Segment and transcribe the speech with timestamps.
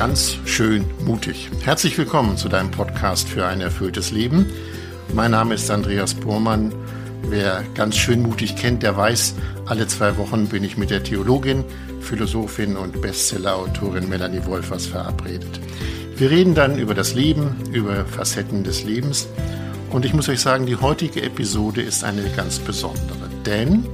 [0.00, 1.50] ganz schön mutig.
[1.62, 4.46] Herzlich willkommen zu deinem Podcast für ein erfülltes Leben.
[5.12, 6.72] Mein Name ist Andreas Bormann.
[7.24, 9.34] Wer ganz schön mutig kennt, der weiß,
[9.66, 11.66] alle zwei Wochen bin ich mit der Theologin,
[12.00, 15.60] Philosophin und Bestsellerautorin Melanie Wolfers verabredet.
[16.16, 19.28] Wir reden dann über das Leben, über Facetten des Lebens.
[19.90, 23.84] Und ich muss euch sagen, die heutige Episode ist eine ganz besondere, denn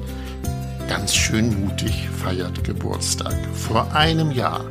[0.88, 3.34] ganz schön mutig feiert Geburtstag.
[3.54, 4.64] Vor einem Jahr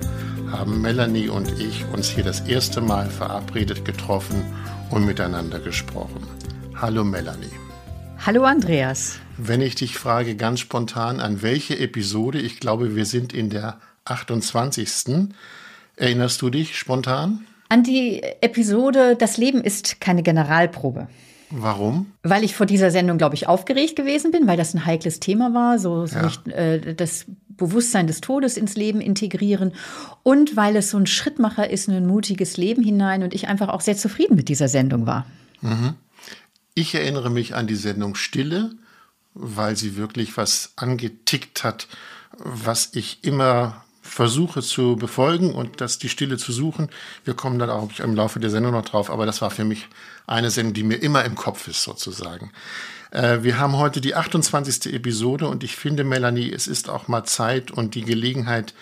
[0.60, 4.42] haben Melanie und ich uns hier das erste Mal verabredet getroffen
[4.90, 6.26] und miteinander gesprochen.
[6.76, 7.52] Hallo Melanie.
[8.26, 9.20] Hallo Andreas.
[9.38, 13.80] Wenn ich dich frage ganz spontan, an welche Episode, ich glaube, wir sind in der
[14.06, 15.28] 28.
[15.98, 17.46] Erinnerst du dich spontan?
[17.68, 21.10] An die Episode Das Leben ist keine Generalprobe.
[21.52, 22.08] Warum?
[22.24, 25.54] Weil ich vor dieser Sendung, glaube ich, aufgeregt gewesen bin, weil das ein heikles Thema
[25.54, 26.24] war, so, so Ja.
[26.24, 29.74] nicht, äh, das Bewusstsein des Todes ins Leben integrieren
[30.24, 33.70] und weil es so ein Schrittmacher ist in ein mutiges Leben hinein und ich einfach
[33.70, 35.26] auch sehr zufrieden mit dieser Sendung war.
[36.74, 38.72] Ich erinnere mich an die Sendung Stille,
[39.34, 41.88] weil sie wirklich was angetickt hat,
[42.38, 43.85] was ich immer
[44.16, 46.88] versuche zu befolgen und das die Stille zu suchen.
[47.26, 49.90] Wir kommen dann auch im Laufe der Sendung noch drauf, aber das war für mich
[50.26, 52.54] eine Sendung, die mir immer im Kopf ist sozusagen.
[53.12, 54.94] Äh, Wir haben heute die 28.
[54.94, 58.74] Episode und ich finde, Melanie, es ist auch mal Zeit und die Gelegenheit,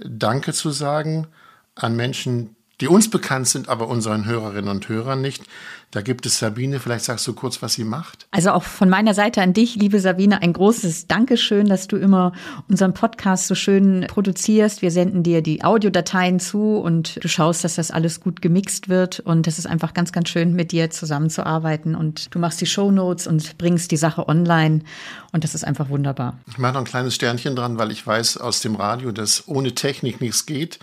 [0.00, 1.26] Danke zu sagen
[1.74, 5.44] an Menschen, die uns bekannt sind, aber unseren Hörerinnen und Hörern nicht.
[5.92, 8.26] Da gibt es Sabine, vielleicht sagst du kurz, was sie macht.
[8.30, 12.32] Also auch von meiner Seite an dich, liebe Sabine, ein großes Dankeschön, dass du immer
[12.68, 14.82] unseren Podcast so schön produzierst.
[14.82, 19.20] Wir senden dir die Audiodateien zu und du schaust, dass das alles gut gemixt wird.
[19.20, 21.94] Und das ist einfach ganz, ganz schön, mit dir zusammenzuarbeiten.
[21.94, 24.80] Und du machst die Shownotes und bringst die Sache online.
[25.30, 26.38] Und das ist einfach wunderbar.
[26.48, 29.74] Ich mache noch ein kleines Sternchen dran, weil ich weiß aus dem Radio, dass ohne
[29.74, 30.80] Technik nichts geht.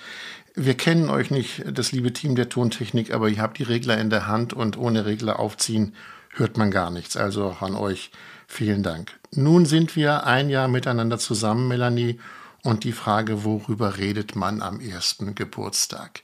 [0.62, 4.10] Wir kennen euch nicht, das liebe Team der Tontechnik, aber ihr habt die Regler in
[4.10, 5.96] der Hand und ohne Regler aufziehen
[6.32, 7.16] hört man gar nichts.
[7.16, 8.12] Also auch an euch
[8.46, 9.18] vielen Dank.
[9.32, 12.20] Nun sind wir ein Jahr miteinander zusammen, Melanie,
[12.62, 16.24] und die Frage, worüber redet man am ersten Geburtstag?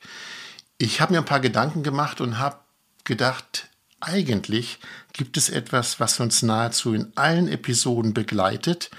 [0.78, 2.58] Ich habe mir ein paar Gedanken gemacht und habe
[3.06, 3.70] gedacht,
[4.02, 4.80] eigentlich
[5.14, 8.92] gibt es etwas, was uns nahezu in allen Episoden begleitet.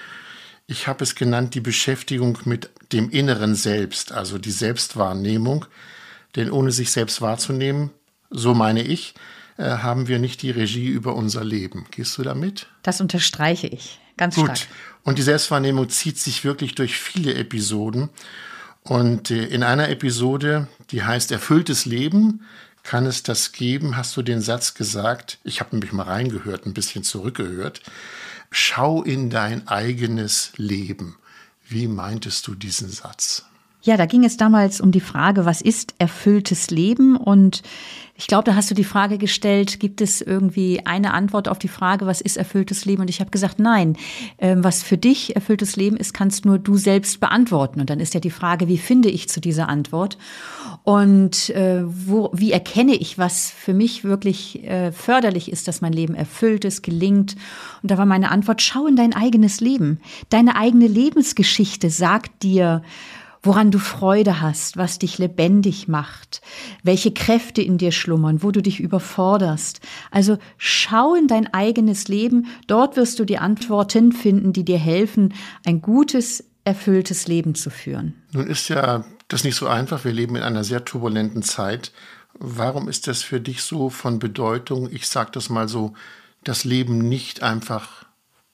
[0.66, 5.66] Ich habe es genannt die Beschäftigung mit dem inneren Selbst, also die Selbstwahrnehmung.
[6.36, 7.90] Denn ohne sich selbst wahrzunehmen,
[8.30, 9.14] so meine ich,
[9.56, 11.86] äh, haben wir nicht die Regie über unser Leben.
[11.90, 12.66] Gehst du damit?
[12.82, 14.44] Das unterstreiche ich ganz Gut.
[14.44, 14.68] stark.
[15.02, 18.10] Und die Selbstwahrnehmung zieht sich wirklich durch viele Episoden.
[18.82, 22.44] Und äh, in einer Episode, die heißt Erfülltes Leben,
[22.82, 26.74] kann es das geben, hast du den Satz gesagt, ich habe nämlich mal reingehört, ein
[26.74, 27.82] bisschen zurückgehört,
[28.52, 31.16] schau in dein eigenes Leben.
[31.68, 33.44] Wie meintest du diesen Satz?
[33.86, 37.16] Ja, da ging es damals um die Frage, was ist erfülltes Leben?
[37.16, 37.62] Und
[38.16, 41.68] ich glaube, da hast du die Frage gestellt, gibt es irgendwie eine Antwort auf die
[41.68, 43.02] Frage, was ist erfülltes Leben?
[43.02, 43.96] Und ich habe gesagt, nein,
[44.38, 47.78] ähm, was für dich erfülltes Leben ist, kannst nur du selbst beantworten.
[47.80, 50.18] Und dann ist ja die Frage, wie finde ich zu dieser Antwort?
[50.82, 55.92] Und äh, wo, wie erkenne ich, was für mich wirklich äh, förderlich ist, dass mein
[55.92, 57.36] Leben erfüllt ist, gelingt?
[57.82, 60.00] Und da war meine Antwort, schau in dein eigenes Leben.
[60.28, 62.82] Deine eigene Lebensgeschichte sagt dir,
[63.46, 66.40] woran du Freude hast, was dich lebendig macht,
[66.82, 69.80] welche Kräfte in dir schlummern, wo du dich überforderst.
[70.10, 75.34] Also schau in dein eigenes Leben, dort wirst du die Antworten finden, die dir helfen,
[75.64, 78.14] ein gutes, erfülltes Leben zu führen.
[78.32, 80.04] Nun ist ja das nicht so einfach.
[80.04, 81.92] Wir leben in einer sehr turbulenten Zeit.
[82.38, 85.94] Warum ist das für dich so von Bedeutung, ich sage das mal so,
[86.44, 88.05] das Leben nicht einfach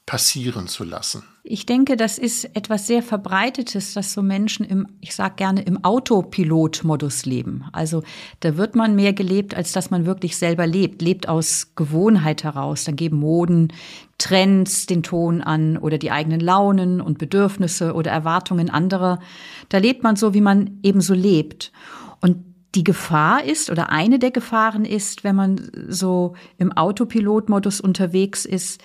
[0.07, 1.23] passieren zu lassen?
[1.45, 5.83] Ich denke, das ist etwas sehr Verbreitetes, dass so Menschen im, ich sage gerne, im
[5.85, 7.65] Autopilot-Modus leben.
[7.73, 8.03] Also
[8.41, 11.03] da wird man mehr gelebt, als dass man wirklich selber lebt.
[11.03, 12.85] Lebt aus Gewohnheit heraus.
[12.85, 13.73] Dann geben Moden,
[14.19, 19.19] Trends den Ton an oder die eigenen Launen und Bedürfnisse oder Erwartungen anderer.
[19.69, 21.73] Da lebt man so, wie man eben so lebt.
[22.21, 22.37] Und
[22.75, 28.81] die Gefahr ist oder eine der Gefahren ist, wenn man so im Autopilotmodus unterwegs ist,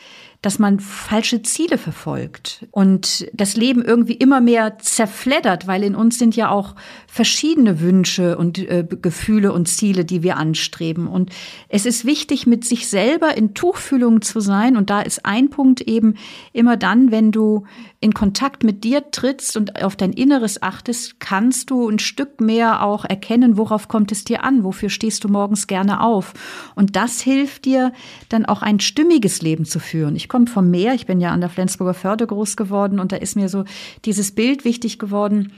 [0.47, 6.17] dass man falsche Ziele verfolgt und das Leben irgendwie immer mehr zerfleddert, weil in uns
[6.17, 6.73] sind ja auch
[7.05, 11.07] verschiedene Wünsche und äh, Gefühle und Ziele, die wir anstreben.
[11.07, 11.31] Und
[11.67, 14.77] es ist wichtig, mit sich selber in Tuchfühlung zu sein.
[14.77, 16.15] Und da ist ein Punkt eben
[16.53, 17.65] immer dann, wenn du
[17.99, 22.83] in Kontakt mit dir trittst und auf dein Inneres achtest, kannst du ein Stück mehr
[22.83, 26.33] auch erkennen, worauf kommt es dir an, wofür stehst du morgens gerne auf.
[26.75, 27.91] Und das hilft dir
[28.29, 30.15] dann auch ein stimmiges Leben zu führen.
[30.15, 33.15] Ich komme vom Meer, ich bin ja an der Flensburger Förde groß geworden und da
[33.15, 33.65] ist mir so
[34.05, 35.51] dieses Bild wichtig geworden,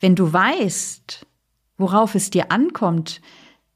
[0.00, 1.24] wenn du weißt,
[1.76, 3.20] worauf es dir ankommt,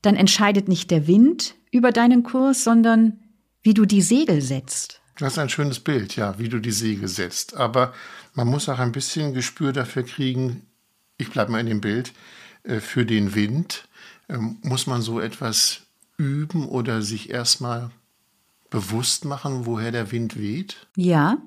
[0.03, 3.21] dann entscheidet nicht der Wind über deinen Kurs, sondern
[3.63, 5.01] wie du die Segel setzt.
[5.19, 7.57] Das ist ein schönes Bild, ja, wie du die Segel setzt.
[7.57, 7.95] Aber
[8.35, 10.67] man muss auch ein bisschen Gespür dafür kriegen,
[11.17, 12.13] ich bleibe mal in dem Bild,
[12.65, 13.87] äh, für den Wind.
[14.29, 15.83] Ähm, muss man so etwas
[16.17, 17.93] üben oder sich erstmal
[18.71, 20.87] bewusst machen, woher der Wind weht?
[20.97, 21.39] Ja,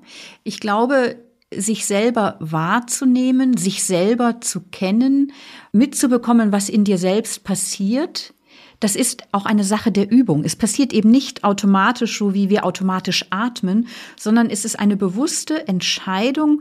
[0.42, 1.16] ich glaube,
[1.54, 5.32] sich selber wahrzunehmen, sich selber zu kennen,
[5.72, 8.34] mitzubekommen, was in dir selbst passiert,
[8.80, 10.44] das ist auch eine Sache der Übung.
[10.44, 13.88] Es passiert eben nicht automatisch, so wie wir automatisch atmen,
[14.18, 16.60] sondern es ist eine bewusste Entscheidung,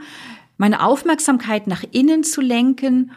[0.58, 3.12] meine Aufmerksamkeit nach innen zu lenken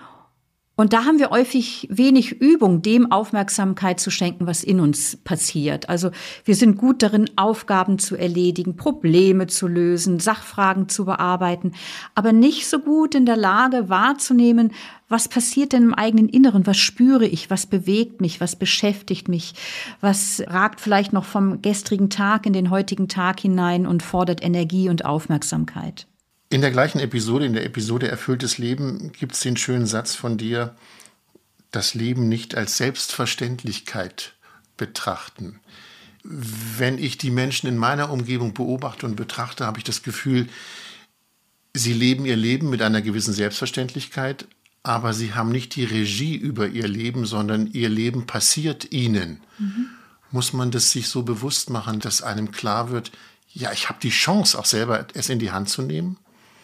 [0.78, 5.88] und da haben wir häufig wenig Übung, dem Aufmerksamkeit zu schenken, was in uns passiert.
[5.88, 6.10] Also
[6.44, 11.72] wir sind gut darin, Aufgaben zu erledigen, Probleme zu lösen, Sachfragen zu bearbeiten,
[12.14, 14.72] aber nicht so gut in der Lage wahrzunehmen,
[15.08, 19.54] was passiert denn im eigenen Inneren, was spüre ich, was bewegt mich, was beschäftigt mich,
[20.02, 24.90] was ragt vielleicht noch vom gestrigen Tag in den heutigen Tag hinein und fordert Energie
[24.90, 26.06] und Aufmerksamkeit.
[26.48, 30.38] In der gleichen Episode, in der Episode Erfülltes Leben, gibt es den schönen Satz von
[30.38, 30.76] dir,
[31.72, 34.34] das Leben nicht als Selbstverständlichkeit
[34.76, 35.58] betrachten.
[36.22, 40.48] Wenn ich die Menschen in meiner Umgebung beobachte und betrachte, habe ich das Gefühl,
[41.74, 44.46] sie leben ihr Leben mit einer gewissen Selbstverständlichkeit,
[44.84, 49.40] aber sie haben nicht die Regie über ihr Leben, sondern ihr Leben passiert ihnen.
[49.58, 49.88] Mhm.
[50.30, 53.10] Muss man das sich so bewusst machen, dass einem klar wird,
[53.52, 56.18] ja, ich habe die Chance, auch selber es in die Hand zu nehmen?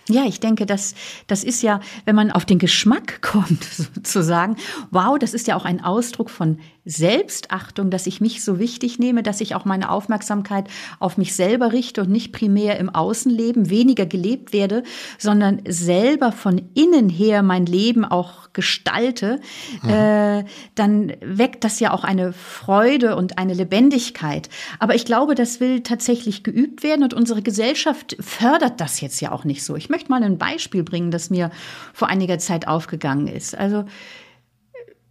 [0.09, 0.95] Ja, ich denke, das,
[1.27, 4.57] das ist ja, wenn man auf den Geschmack kommt, sozusagen,
[4.91, 9.23] wow, das ist ja auch ein Ausdruck von Selbstachtung, dass ich mich so wichtig nehme,
[9.23, 10.69] dass ich auch meine Aufmerksamkeit
[10.99, 14.83] auf mich selber richte und nicht primär im Außenleben weniger gelebt werde,
[15.17, 19.41] sondern selber von innen her mein Leben auch gestalte,
[19.83, 19.91] mhm.
[19.91, 20.45] äh,
[20.75, 24.49] dann weckt das ja auch eine Freude und eine Lebendigkeit.
[24.79, 29.33] Aber ich glaube, das will tatsächlich geübt werden und unsere Gesellschaft fördert das jetzt ja
[29.33, 29.77] auch nicht so.
[29.77, 31.51] Ich möchte mal ein Beispiel bringen, das mir
[31.93, 33.57] vor einiger Zeit aufgegangen ist.
[33.57, 33.85] Also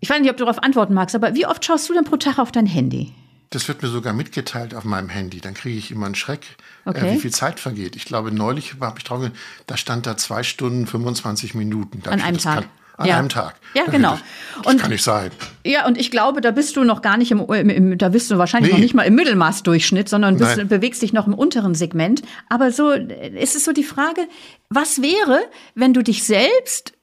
[0.02, 2.18] ich weiß nicht, ob du darauf antworten magst, aber wie oft schaust du denn pro
[2.18, 3.14] Tag auf dein Handy?
[3.52, 5.42] Das wird mir sogar mitgeteilt auf meinem Handy.
[5.42, 6.42] Dann kriege ich immer einen Schreck,
[6.86, 7.08] äh, okay.
[7.08, 7.96] äh, wie viel Zeit vergeht.
[7.96, 9.24] Ich glaube, neulich habe ich drauf,
[9.68, 12.02] da stand da zwei Stunden 25 Minuten.
[12.02, 12.62] Da An einem Tag.
[12.62, 13.18] Kann, an ja.
[13.20, 13.56] einem Tag.
[13.76, 14.12] Ja, genau.
[14.12, 14.22] Das,
[14.64, 15.32] das und, kann nicht sein.
[15.66, 18.32] Ja, und ich glaube, da bist du noch gar nicht im, im, im da bist
[18.32, 18.78] du wahrscheinlich nee.
[18.78, 22.24] noch nicht mal im Mittelmaßdurchschnitt, sondern bist, bewegst dich noch im unteren Segment.
[22.50, 24.22] Aber so, es ist so die Frage,
[24.70, 25.42] was wäre,
[25.76, 26.94] wenn du dich selbst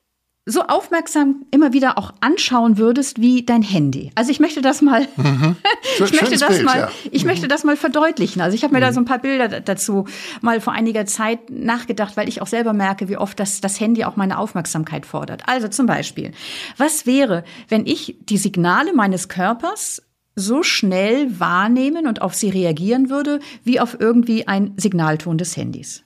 [0.48, 4.10] so aufmerksam immer wieder auch anschauen würdest wie dein Handy.
[4.14, 5.56] Also ich möchte das mal, mhm.
[5.94, 6.90] ich möchte das Bild, mal, ja.
[7.10, 7.28] ich mhm.
[7.28, 8.40] möchte das mal verdeutlichen.
[8.40, 8.84] Also ich habe mir mhm.
[8.84, 10.06] da so ein paar Bilder dazu
[10.40, 14.04] mal vor einiger Zeit nachgedacht, weil ich auch selber merke, wie oft das, das Handy
[14.04, 15.42] auch meine Aufmerksamkeit fordert.
[15.46, 16.32] Also zum Beispiel,
[16.78, 20.02] was wäre, wenn ich die Signale meines Körpers
[20.34, 26.04] so schnell wahrnehmen und auf sie reagieren würde, wie auf irgendwie ein Signalton des Handys?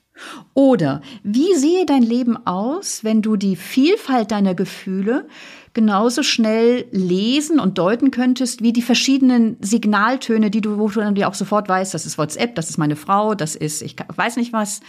[0.55, 5.27] Oder wie sehe dein Leben aus, wenn du die Vielfalt deiner Gefühle
[5.75, 11.15] genauso schnell lesen und deuten könntest, wie die verschiedenen Signaltöne, die du, wo du dann
[11.15, 14.37] dir auch sofort weißt, das ist WhatsApp, das ist meine Frau, das ist, ich weiß
[14.37, 14.81] nicht was.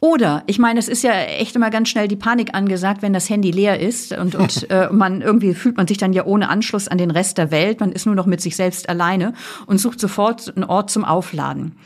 [0.00, 3.30] Oder, ich meine, es ist ja echt immer ganz schnell die Panik angesagt, wenn das
[3.30, 6.88] Handy leer ist und, und äh, man irgendwie fühlt man sich dann ja ohne Anschluss
[6.88, 9.32] an den Rest der Welt, man ist nur noch mit sich selbst alleine
[9.66, 11.76] und sucht sofort einen Ort zum Aufladen.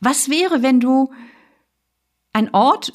[0.00, 1.10] Was wäre, wenn du
[2.32, 2.92] ein Ort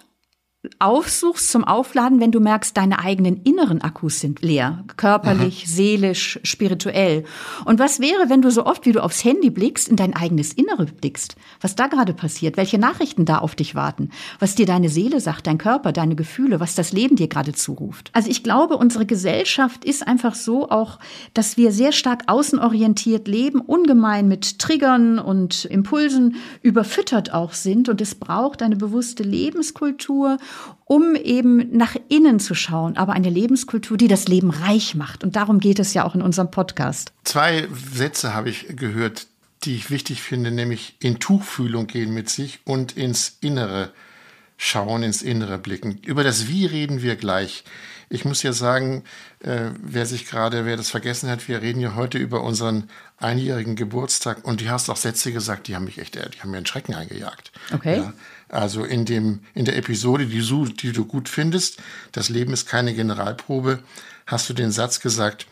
[0.79, 5.71] aufsuchst zum Aufladen, wenn du merkst, deine eigenen inneren Akkus sind leer, körperlich, Aha.
[5.71, 7.23] seelisch, spirituell.
[7.65, 10.53] Und was wäre, wenn du so oft, wie du aufs Handy blickst, in dein eigenes
[10.53, 14.09] Innere blickst, was da gerade passiert, welche Nachrichten da auf dich warten,
[14.39, 18.09] was dir deine Seele sagt, dein Körper, deine Gefühle, was das Leben dir gerade zuruft.
[18.13, 20.99] Also ich glaube, unsere Gesellschaft ist einfach so auch,
[21.33, 28.01] dass wir sehr stark außenorientiert leben, ungemein mit Triggern und Impulsen überfüttert auch sind und
[28.01, 30.37] es braucht eine bewusste Lebenskultur
[30.85, 35.23] um eben nach innen zu schauen, aber eine Lebenskultur, die das Leben reich macht.
[35.23, 37.11] Und darum geht es ja auch in unserem Podcast.
[37.23, 39.27] Zwei Sätze habe ich gehört,
[39.63, 43.91] die ich wichtig finde, nämlich in Tuchfühlung gehen mit sich und ins Innere
[44.57, 45.99] schauen, ins Innere blicken.
[46.05, 47.63] Über das Wie reden wir gleich.
[48.09, 49.03] Ich muss ja sagen,
[49.41, 53.75] äh, wer sich gerade, wer das vergessen hat, wir reden ja heute über unseren einjährigen
[53.75, 56.65] Geburtstag und du hast auch Sätze gesagt, die haben mich echt, die haben mir einen
[56.65, 57.51] Schrecken eingejagt.
[57.73, 57.97] Okay.
[57.97, 58.13] Ja,
[58.49, 62.67] also in, dem, in der Episode, die du, die du gut findest, das Leben ist
[62.67, 63.83] keine Generalprobe,
[64.25, 65.47] hast du den Satz gesagt,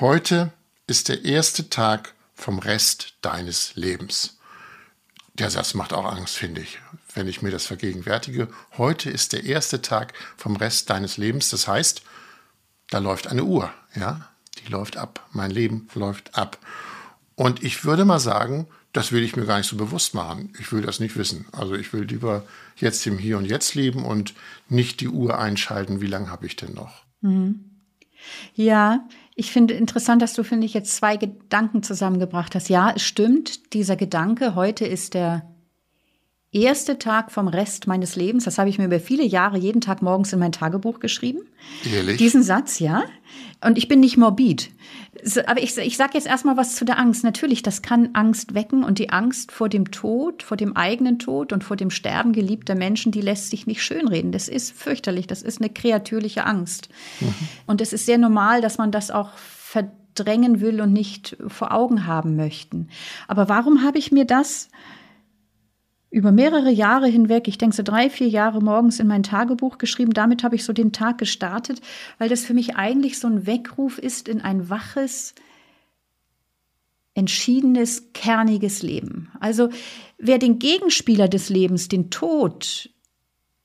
[0.00, 0.52] heute
[0.86, 4.38] ist der erste Tag vom Rest deines Lebens.
[5.34, 6.80] Der Satz macht auch Angst, finde ich,
[7.14, 8.48] wenn ich mir das vergegenwärtige.
[8.76, 11.50] Heute ist der erste Tag vom Rest deines Lebens.
[11.50, 12.02] Das heißt,
[12.88, 14.28] da läuft eine Uhr, ja.
[14.58, 15.28] die läuft ab.
[15.32, 16.58] Mein Leben läuft ab.
[17.36, 20.52] Und ich würde mal sagen, das will ich mir gar nicht so bewusst machen.
[20.58, 21.46] Ich will das nicht wissen.
[21.52, 22.44] Also ich will lieber
[22.76, 24.34] jetzt im Hier und Jetzt leben und
[24.68, 27.04] nicht die Uhr einschalten, wie lange habe ich denn noch.
[27.20, 27.64] Mhm.
[28.54, 32.68] Ja, ich finde interessant, dass du, finde ich, jetzt zwei Gedanken zusammengebracht hast.
[32.68, 35.49] Ja, es stimmt, dieser Gedanke, heute ist der
[36.52, 38.44] erste Tag vom Rest meines Lebens.
[38.44, 41.40] Das habe ich mir über viele Jahre jeden Tag morgens in mein Tagebuch geschrieben.
[41.92, 42.16] Ehrlich?
[42.16, 43.04] Diesen Satz, ja.
[43.60, 44.70] Und ich bin nicht morbid.
[45.46, 47.22] Aber ich, ich sage jetzt erstmal was zu der Angst.
[47.22, 51.52] Natürlich, das kann Angst wecken und die Angst vor dem Tod, vor dem eigenen Tod
[51.52, 54.32] und vor dem Sterben geliebter Menschen, die lässt sich nicht schönreden.
[54.32, 56.88] Das ist fürchterlich, das ist eine kreatürliche Angst.
[57.20, 57.34] Mhm.
[57.66, 62.06] Und es ist sehr normal, dass man das auch verdrängen will und nicht vor Augen
[62.06, 62.88] haben möchten.
[63.28, 64.68] Aber warum habe ich mir das
[66.10, 70.12] über mehrere Jahre hinweg, ich denke so drei, vier Jahre morgens in mein Tagebuch geschrieben.
[70.12, 71.80] Damit habe ich so den Tag gestartet,
[72.18, 75.34] weil das für mich eigentlich so ein Weckruf ist in ein waches,
[77.14, 79.30] entschiedenes, kerniges Leben.
[79.38, 79.68] Also
[80.18, 82.90] wer den Gegenspieler des Lebens, den Tod,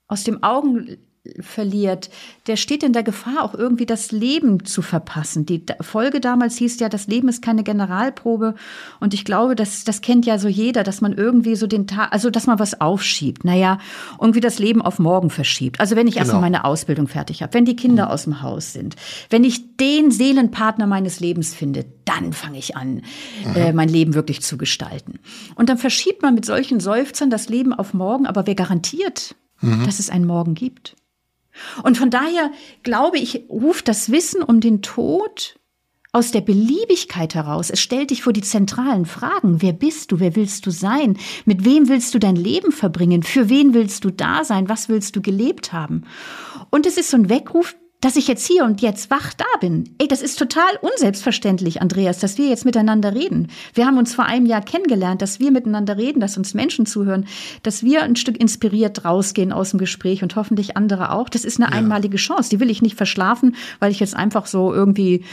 [0.08, 0.98] aus dem Augen
[1.40, 2.10] verliert,
[2.46, 5.46] der steht in der Gefahr, auch irgendwie das Leben zu verpassen.
[5.46, 8.54] Die Folge damals hieß ja, das Leben ist keine Generalprobe.
[9.00, 12.12] Und ich glaube, das, das kennt ja so jeder, dass man irgendwie so den Tag,
[12.12, 13.44] also dass man was aufschiebt.
[13.44, 13.78] Naja,
[14.20, 15.80] irgendwie das Leben auf morgen verschiebt.
[15.80, 16.24] Also wenn ich genau.
[16.24, 18.10] erstmal meine Ausbildung fertig habe, wenn die Kinder mhm.
[18.10, 18.96] aus dem Haus sind,
[19.30, 23.02] wenn ich den Seelenpartner meines Lebens finde, dann fange ich an, mhm.
[23.56, 25.18] äh, mein Leben wirklich zu gestalten.
[25.54, 29.84] Und dann verschiebt man mit solchen Seufzern das Leben auf morgen, aber wer garantiert, mhm.
[29.84, 30.96] dass es einen Morgen gibt?
[31.82, 32.50] Und von daher
[32.82, 35.58] glaube ich, ruft das Wissen um den Tod
[36.12, 37.68] aus der Beliebigkeit heraus.
[37.68, 39.60] Es stellt dich vor die zentralen Fragen.
[39.60, 40.18] Wer bist du?
[40.18, 41.18] Wer willst du sein?
[41.44, 43.22] Mit wem willst du dein Leben verbringen?
[43.22, 44.68] Für wen willst du da sein?
[44.70, 46.04] Was willst du gelebt haben?
[46.70, 49.84] Und es ist so ein Weckruf, dass ich jetzt hier und jetzt wach da bin.
[49.98, 53.48] Ey, das ist total unselbstverständlich, Andreas, dass wir jetzt miteinander reden.
[53.74, 57.26] Wir haben uns vor einem Jahr kennengelernt, dass wir miteinander reden, dass uns Menschen zuhören,
[57.62, 61.28] dass wir ein Stück inspiriert rausgehen aus dem Gespräch und hoffentlich andere auch.
[61.28, 61.78] Das ist eine ja.
[61.78, 62.50] einmalige Chance.
[62.50, 65.24] Die will ich nicht verschlafen, weil ich jetzt einfach so irgendwie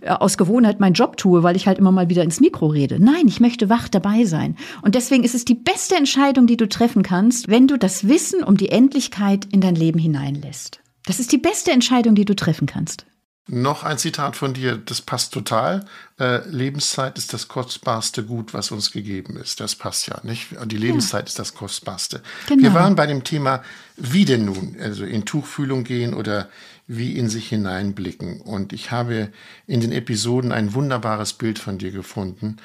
[0.00, 3.02] äh, aus Gewohnheit meinen Job tue, weil ich halt immer mal wieder ins Mikro rede.
[3.02, 4.56] Nein, ich möchte wach dabei sein.
[4.82, 8.44] Und deswegen ist es die beste Entscheidung, die du treffen kannst, wenn du das Wissen
[8.44, 10.81] um die Endlichkeit in dein Leben hineinlässt.
[11.04, 13.06] Das ist die beste Entscheidung, die du treffen kannst.
[13.48, 15.84] Noch ein Zitat von dir, das passt total.
[16.18, 19.58] Äh, Lebenszeit ist das kostbarste Gut, was uns gegeben ist.
[19.58, 20.50] Das passt ja, nicht?
[20.66, 21.26] Die Lebenszeit ja.
[21.26, 22.22] ist das kostbarste.
[22.46, 22.62] Genau.
[22.62, 23.64] Wir waren bei dem Thema,
[23.96, 24.76] wie denn nun?
[24.80, 26.48] Also in Tuchfühlung gehen oder
[26.86, 28.40] wie in sich hineinblicken.
[28.40, 29.32] Und ich habe
[29.66, 32.58] in den Episoden ein wunderbares Bild von dir gefunden.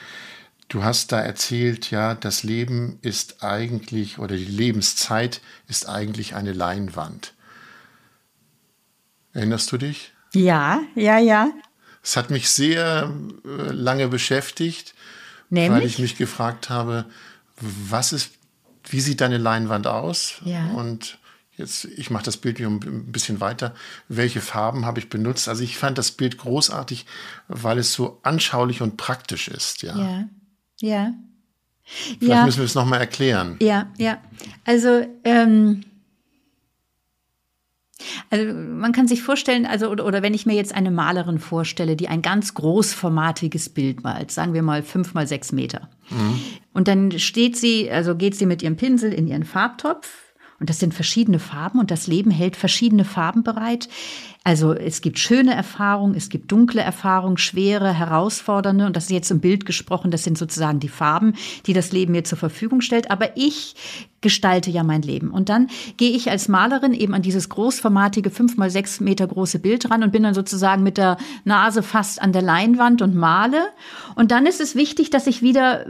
[0.67, 6.53] Du hast da erzählt, ja, das Leben ist eigentlich oder die Lebenszeit ist eigentlich eine
[6.53, 7.33] Leinwand.
[9.37, 10.13] Erinnerst du dich?
[10.33, 11.51] Ja, ja, ja.
[12.01, 13.13] Es hat mich sehr
[13.45, 14.95] äh, lange beschäftigt,
[15.51, 15.71] Nämlich?
[15.71, 17.05] weil ich mich gefragt habe,
[17.61, 18.31] was ist,
[18.89, 20.41] wie sieht deine Leinwand aus?
[20.43, 20.65] Ja.
[20.71, 21.19] Und
[21.55, 23.75] jetzt, ich mache das Bild ein bisschen weiter.
[24.09, 25.47] Welche Farben habe ich benutzt?
[25.47, 27.05] Also ich fand das Bild großartig,
[27.47, 29.83] weil es so anschaulich und praktisch ist.
[29.83, 29.95] Ja.
[29.99, 30.29] Ja.
[30.81, 31.13] ja.
[31.83, 32.43] Vielleicht ja.
[32.43, 33.55] müssen wir es nochmal erklären.
[33.59, 34.17] Ja, ja.
[34.65, 35.83] Also ähm,
[38.29, 41.95] also man kann sich vorstellen, also oder, oder wenn ich mir jetzt eine Malerin vorstelle,
[41.95, 46.39] die ein ganz großformatiges Bild malt, sagen wir mal fünf mal sechs Meter, mhm.
[46.73, 50.26] und dann steht sie, also geht sie mit ihrem Pinsel in ihren Farbtopf
[50.59, 53.89] und das sind verschiedene Farben und das Leben hält verschiedene Farben bereit.
[54.43, 58.85] Also es gibt schöne Erfahrungen, es gibt dunkle Erfahrungen, schwere, herausfordernde.
[58.85, 61.33] Und das ist jetzt im Bild gesprochen, das sind sozusagen die Farben,
[61.65, 63.11] die das Leben mir zur Verfügung stellt.
[63.11, 63.75] Aber ich
[64.21, 65.29] gestalte ja mein Leben.
[65.29, 69.59] Und dann gehe ich als Malerin eben an dieses großformatige, fünf mal sechs Meter große
[69.59, 73.67] Bild ran und bin dann sozusagen mit der Nase fast an der Leinwand und male.
[74.15, 75.85] Und dann ist es wichtig, dass ich wieder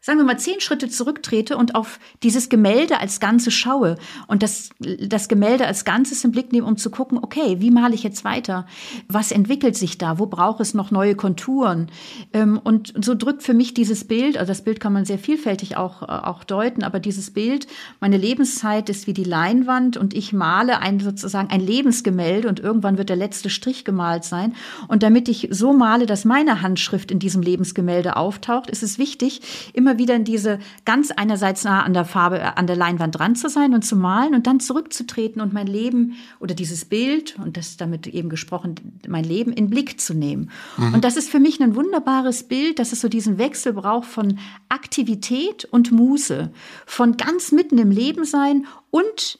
[0.00, 3.96] sagen wir mal, zehn Schritte zurücktrete und auf dieses Gemälde als Ganze schaue
[4.28, 7.94] und das, das Gemälde als Ganzes im Blick nehme, um zu gucken, okay, wie male
[7.94, 8.66] ich jetzt weiter?
[9.08, 10.18] Was entwickelt sich da?
[10.18, 11.90] Wo braucht es noch neue Konturen?
[12.32, 15.76] Ähm, und so drückt für mich dieses Bild, also das Bild kann man sehr vielfältig
[15.76, 17.66] auch, äh, auch deuten, aber dieses Bild,
[18.00, 22.98] meine Lebenszeit ist wie die Leinwand und ich male ein sozusagen ein Lebensgemälde und irgendwann
[22.98, 24.54] wird der letzte Strich gemalt sein.
[24.86, 29.40] Und damit ich so male, dass meine Handschrift in diesem Lebensgemälde auftaucht, ist es wichtig,
[29.72, 33.18] immer immer wieder in diese ganz einerseits nah an der Farbe, äh, an der Leinwand
[33.18, 37.38] dran zu sein und zu malen und dann zurückzutreten und mein Leben oder dieses Bild
[37.38, 38.74] und das damit eben gesprochen,
[39.08, 40.50] mein Leben in Blick zu nehmen.
[40.76, 40.94] Mhm.
[40.94, 44.38] Und das ist für mich ein wunderbares Bild, dass es so diesen Wechsel braucht von
[44.68, 46.50] Aktivität und Muße,
[46.84, 49.38] von ganz mitten im Leben sein und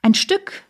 [0.00, 0.64] ein Stück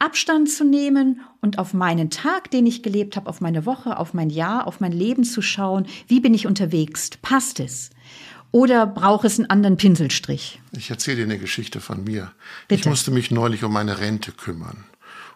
[0.00, 4.14] Abstand zu nehmen und auf meinen Tag, den ich gelebt habe, auf meine Woche, auf
[4.14, 5.86] mein Jahr, auf mein Leben zu schauen.
[6.06, 7.10] Wie bin ich unterwegs?
[7.20, 7.90] Passt es?
[8.52, 10.60] Oder braucht es einen anderen Pinselstrich?
[10.72, 12.32] Ich erzähle dir eine Geschichte von mir.
[12.68, 12.80] Bitte.
[12.80, 14.84] Ich musste mich neulich um meine Rente kümmern.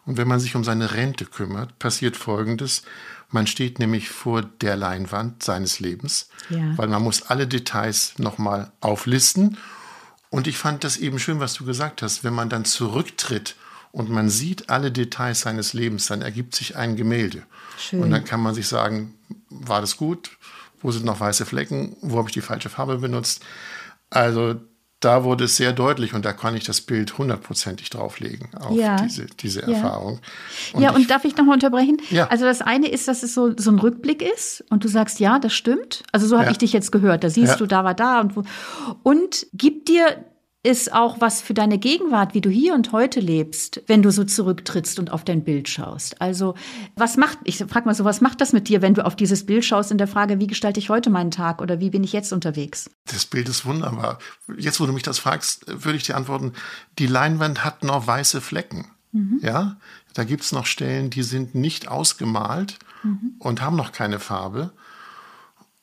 [0.04, 2.82] Und wenn man sich um seine Rente kümmert, passiert Folgendes.
[3.30, 6.76] Man steht nämlich vor der Leinwand seines Lebens, Ja.
[6.76, 9.56] weil man muss alle Details nochmal auflisten.
[10.30, 12.24] Und ich fand das eben schön, was du gesagt hast.
[12.24, 13.54] Wenn man dann zurücktritt
[13.92, 17.44] und man sieht alle Details seines Lebens, dann ergibt sich ein Gemälde.
[17.78, 18.02] Schön.
[18.02, 19.14] Und dann kann man sich sagen,
[19.48, 20.32] war das gut?
[20.84, 21.96] Wo sind noch weiße Flecken?
[22.02, 23.42] Wo habe ich die falsche Farbe benutzt?
[24.10, 24.54] Also
[25.00, 28.96] da wurde es sehr deutlich und da kann ich das Bild hundertprozentig drauflegen auf Ja.
[28.96, 29.68] diese, diese Ja.
[29.68, 30.20] Erfahrung.
[30.78, 31.98] ja, ich- und darf ich nochmal unterbrechen?
[32.10, 32.28] Ja.
[32.28, 35.38] Also das eine ist, dass es so, so ein Rückblick ist und du sagst, ja,
[35.38, 36.04] das stimmt.
[36.12, 36.52] Also so habe Ja.
[36.52, 37.24] ich dich jetzt gehört.
[37.24, 37.56] Da siehst Ja.
[37.56, 38.44] du, da war da und wo.
[39.02, 40.24] Und gibt dir
[40.64, 44.24] es auch was für deine Gegenwart, wie du hier und heute lebst, wenn du so
[44.24, 46.20] zurücktrittst und auf dein Bild schaust.
[46.22, 46.54] Also
[46.96, 49.44] was macht, ich frage mal so, was macht das mit dir, wenn du auf dieses
[49.44, 52.14] Bild schaust in der Frage, wie gestalte ich heute meinen Tag oder wie bin ich
[52.14, 52.90] jetzt unterwegs?
[53.04, 54.18] Das Bild ist wunderbar.
[54.56, 56.54] Jetzt, wo du mich das fragst, würde ich dir antworten,
[56.98, 58.86] die Leinwand hat noch weiße Flecken.
[59.42, 59.76] Ja,
[60.14, 62.80] da gibt es noch Stellen, die sind nicht ausgemalt
[63.38, 64.72] und haben noch keine Farbe.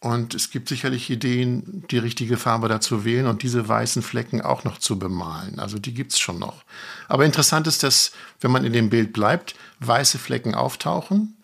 [0.03, 4.63] Und es gibt sicherlich Ideen, die richtige Farbe dazu wählen und diese weißen Flecken auch
[4.63, 5.60] noch zu bemalen.
[5.60, 6.63] Also die gibt es schon noch.
[7.08, 11.38] Aber interessant ist, dass, wenn man in dem Bild bleibt, weiße Flecken auftauchen,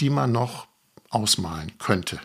[0.00, 0.66] die man noch
[1.10, 2.18] ausmalen könnte.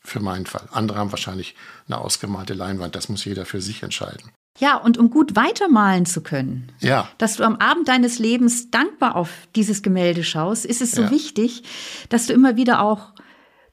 [0.00, 0.68] Für meinen Fall.
[0.72, 1.54] Andere haben wahrscheinlich
[1.86, 2.96] eine ausgemalte Leinwand.
[2.96, 4.32] Das muss jeder für sich entscheiden.
[4.58, 9.16] Ja, und um gut weitermalen zu können, Ja, dass du am Abend deines Lebens dankbar
[9.16, 11.10] auf dieses Gemälde schaust, ist es so Ja.
[11.10, 11.62] wichtig,
[12.08, 13.13] dass du immer wieder auch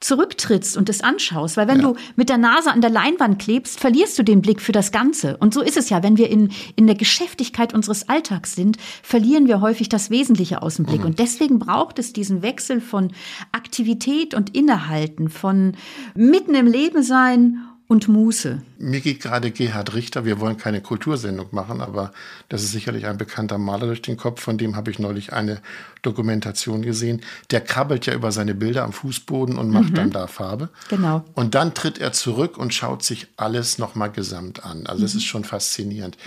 [0.02, 1.56] zurücktrittst und es anschaust.
[1.58, 1.90] Weil wenn Ja.
[1.94, 5.38] du mit der Nase an der Leinwand klebst, verlierst du den Blick für das Ganze.
[5.38, 9.48] Und so ist es ja, wenn wir in, in der Geschäftigkeit unseres Alltags sind, verlieren
[9.48, 11.06] wir häufig das Wesentliche aus dem Blick.
[11.06, 13.12] Und deswegen braucht es diesen Wechsel von
[13.52, 15.74] Aktivität und Innehalten, von
[16.16, 17.60] mitten im Leben sein
[17.92, 18.62] und Muße.
[18.80, 22.14] mir geht gerade Gerhard Richter, wir wollen keine Kultursendung machen, aber
[22.48, 25.60] das ist sicherlich ein bekannter Maler durch den Kopf, von dem habe ich neulich eine
[26.02, 27.20] Dokumentation gesehen.
[27.52, 30.70] Der krabbelt ja über seine Bilder am Fußboden und macht dann da Farbe.
[30.88, 31.26] Genau.
[31.34, 34.88] Und dann tritt er zurück und schaut sich alles nochmal gesamt an.
[34.88, 36.18] Also das ist schon faszinierend.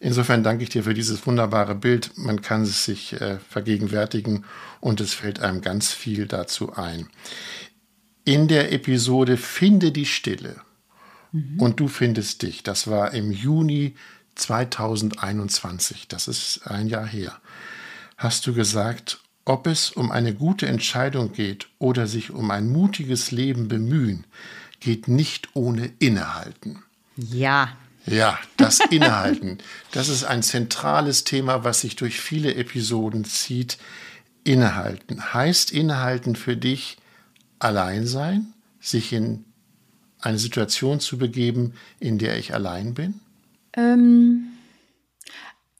[0.00, 2.10] Insofern danke ich dir für dieses wunderbare Bild.
[2.16, 4.44] Man kann es sich äh, vergegenwärtigen
[4.80, 7.06] und es fällt einem ganz viel dazu ein.
[8.24, 10.56] In der Episode Finde die Stille
[11.32, 13.94] und du findest dich, das war im Juni
[14.34, 17.40] 2021, das ist ein Jahr her,
[18.16, 23.30] hast du gesagt, ob es um eine gute Entscheidung geht oder sich um ein mutiges
[23.30, 24.24] Leben bemühen,
[24.80, 26.82] geht nicht ohne Innehalten.
[27.16, 27.76] Ja.
[28.06, 29.58] Ja, das Innehalten,
[29.92, 33.78] das ist ein zentrales Thema, was sich durch viele Episoden zieht.
[34.44, 36.98] Innehalten heißt Innehalten für dich
[37.58, 39.44] allein sein, sich in
[40.22, 43.20] eine Situation zu begeben, in der ich allein bin?
[43.76, 44.46] Ähm,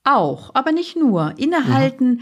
[0.05, 1.35] auch, aber nicht nur.
[1.39, 2.21] Innehalten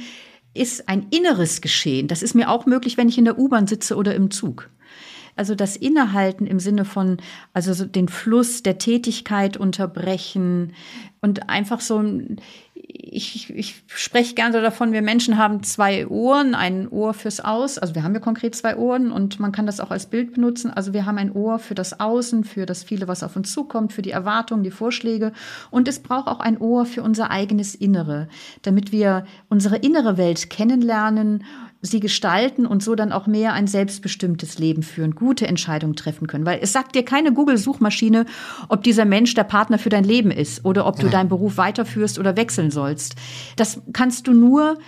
[0.55, 2.09] ist ein inneres Geschehen.
[2.09, 4.69] Das ist mir auch möglich, wenn ich in der U-Bahn sitze oder im Zug.
[5.37, 7.19] Also das Innehalten im Sinne von,
[7.55, 10.75] also so den Fluss der Tätigkeit unterbrechen
[11.21, 12.41] und einfach so, ein-
[12.92, 17.94] ich, ich spreche gerne davon, wir Menschen haben zwei Ohren, ein Ohr fürs Aus, also
[17.94, 20.70] wir haben ja konkret zwei Ohren und man kann das auch als Bild benutzen.
[20.70, 23.92] Also wir haben ein Ohr für das Außen, für das viele, was auf uns zukommt,
[23.92, 25.33] für die Erwartungen, die Vorschläge
[25.70, 28.29] und es braucht auch ein Ohr für unser eigenes Innere,
[28.62, 31.44] damit wir unsere innere Welt kennenlernen,
[31.83, 36.45] sie gestalten und so dann auch mehr ein selbstbestimmtes Leben führen, gute Entscheidungen treffen können.
[36.45, 38.27] Weil es sagt dir keine Google-Suchmaschine,
[38.69, 42.19] ob dieser Mensch der Partner für dein Leben ist oder ob du deinen Beruf weiterführst
[42.19, 43.16] oder wechseln sollst.
[43.57, 44.79] Das kannst du nur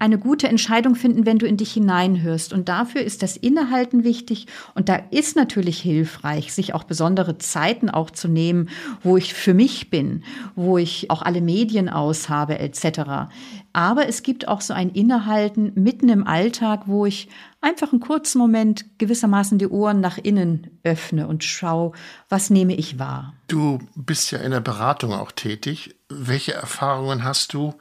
[0.00, 2.54] eine gute Entscheidung finden, wenn du in dich hineinhörst.
[2.54, 4.46] Und dafür ist das Innehalten wichtig.
[4.74, 8.70] Und da ist natürlich hilfreich, sich auch besondere Zeiten auch zu nehmen,
[9.02, 10.24] wo ich für mich bin,
[10.56, 13.28] wo ich auch alle Medien aus habe, etc.
[13.74, 17.28] Aber es gibt auch so ein Innehalten mitten im Alltag, wo ich
[17.60, 21.92] einfach einen kurzen Moment gewissermaßen die Ohren nach innen öffne und schaue,
[22.30, 23.34] was nehme ich wahr.
[23.48, 25.94] Du bist ja in der Beratung auch tätig.
[26.08, 27.74] Welche Erfahrungen hast du?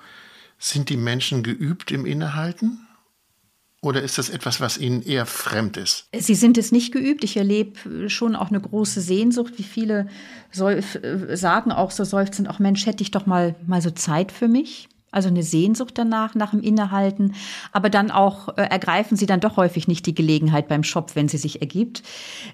[0.59, 2.85] Sind die Menschen geübt im Innehalten?
[3.81, 6.09] Oder ist das etwas, was ihnen eher fremd ist?
[6.13, 7.23] Sie sind es nicht geübt.
[7.23, 10.07] Ich erlebe schon auch eine große Sehnsucht, wie viele
[10.57, 14.49] äh, sagen auch so seufzend, auch Mensch, hätte ich doch mal, mal so Zeit für
[14.49, 14.89] mich.
[15.11, 17.33] Also eine Sehnsucht danach, nach dem Innehalten.
[17.71, 21.27] Aber dann auch äh, ergreifen sie dann doch häufig nicht die Gelegenheit beim Shop, wenn
[21.27, 22.03] sie sich ergibt.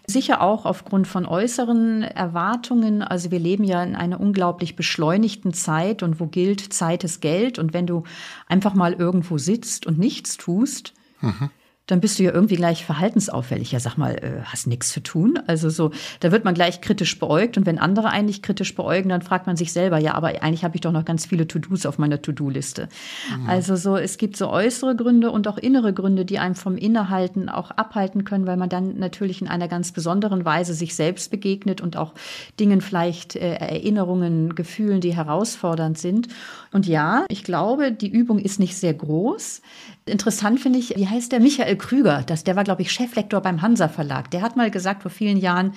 [0.08, 3.02] Sicher auch aufgrund von äußeren Erwartungen.
[3.02, 7.60] Also wir leben ja in einer unglaublich beschleunigten Zeit und wo gilt, Zeit ist Geld.
[7.60, 8.04] Und wenn du
[8.48, 11.50] einfach mal irgendwo sitzt und nichts tust, mhm
[11.88, 13.72] dann bist du ja irgendwie gleich verhaltensauffällig.
[13.72, 15.40] Ja, sag mal, äh, hast nichts zu tun?
[15.46, 19.22] Also so, da wird man gleich kritisch beäugt und wenn andere eigentlich kritisch beäugen, dann
[19.22, 22.00] fragt man sich selber, ja, aber eigentlich habe ich doch noch ganz viele To-Dos auf
[22.00, 22.90] meiner To-Do-Liste.
[23.38, 23.50] Mhm.
[23.50, 27.50] Also so, es gibt so äußere Gründe und auch innere Gründe, die einem vom Innehalten
[27.50, 31.82] auch abhalten können, weil man dann natürlich in einer ganz besonderen Weise sich selbst begegnet
[31.82, 32.14] und auch
[32.60, 36.30] Dingen vielleicht äh, Erinnerungen, Gefühlen, die herausfordernd sind.
[36.76, 39.62] Und ja, ich glaube, die Übung ist nicht sehr groß.
[40.06, 42.24] Interessant finde ich, wie heißt der Michael Krüger?
[42.24, 44.30] Das, der war, glaube ich, Cheflektor beim Hansa Verlag.
[44.32, 45.74] Der hat mal gesagt vor vielen Jahren,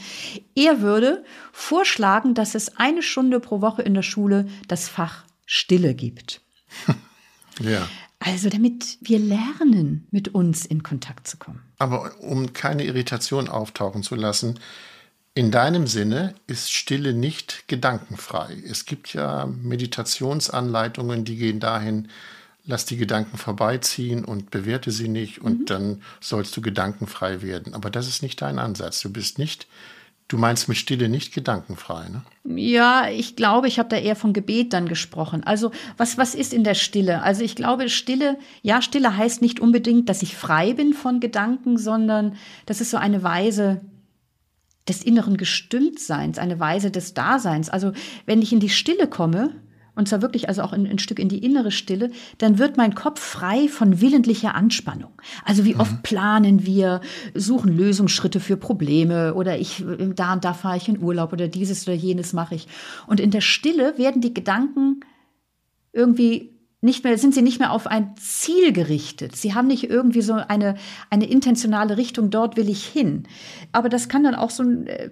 [0.57, 5.95] er würde vorschlagen, dass es eine Stunde pro Woche in der Schule das Fach Stille
[5.95, 6.41] gibt.
[7.61, 7.89] ja.
[8.19, 11.63] Also damit wir lernen, mit uns in Kontakt zu kommen.
[11.79, 14.59] Aber um keine Irritation auftauchen zu lassen,
[15.39, 18.57] in deinem Sinne ist Stille nicht gedankenfrei.
[18.69, 22.09] Es gibt ja Meditationsanleitungen, die gehen dahin,
[22.67, 25.67] lass die Gedanken vorbeiziehen und bewerte sie nicht und mhm.
[25.67, 27.75] dann sollst du gedankenfrei werden.
[27.75, 29.01] Aber das ist nicht dein Ansatz.
[29.01, 29.69] Du bist nicht,
[30.27, 32.25] du meinst mit Stille nicht gedankenfrei, ne?
[32.57, 35.45] Ja, ich glaube, ich habe da eher von Gebet dann gesprochen.
[35.45, 37.23] Also was, was ist in der Stille?
[37.23, 41.79] Also ich glaube, Stille, ja, Stille heißt nicht unbedingt, dass ich frei bin von Gedanken,
[41.79, 42.35] sondern
[42.67, 43.81] das ist so eine Weise,
[44.89, 47.69] des inneren Gestimmtseins, eine Weise des Daseins.
[47.69, 47.93] Also
[48.27, 49.55] wenn ich in die Stille komme,
[49.99, 52.95] und zwar wirklich also auch ein, ein, Stück in die innere Stille, dann wird mein
[52.95, 55.11] Kopf frei von willentlicher Anspannung.
[55.45, 56.03] Also wie oft mhm.
[56.03, 57.01] planen wir,
[57.35, 61.89] suchen Lösungsschritte für Probleme oder ich da und da fahre ich in Urlaub oder dieses
[61.89, 62.69] oder jenes mache ich.
[63.09, 65.01] Und in der Stille werden die Gedanken
[65.93, 69.35] irgendwie nicht mehr, sind sie nicht mehr auf ein Ziel gerichtet.
[69.35, 70.77] Sie haben nicht irgendwie so eine,
[71.11, 73.25] eine intentionale Richtung, dort will ich hin.
[73.73, 75.11] Aber das kann dann auch so ein, äh,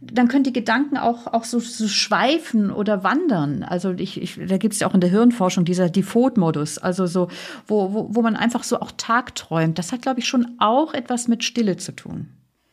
[0.00, 3.62] dann können die Gedanken auch, auch so, so schweifen oder wandern.
[3.62, 7.28] Also ich, ich, da gibt es ja auch in der Hirnforschung dieser Default-Modus, also so,
[7.66, 9.78] wo, wo, wo man einfach so auch tagträumt.
[9.78, 12.28] Das hat, glaube ich, schon auch etwas mit Stille zu tun.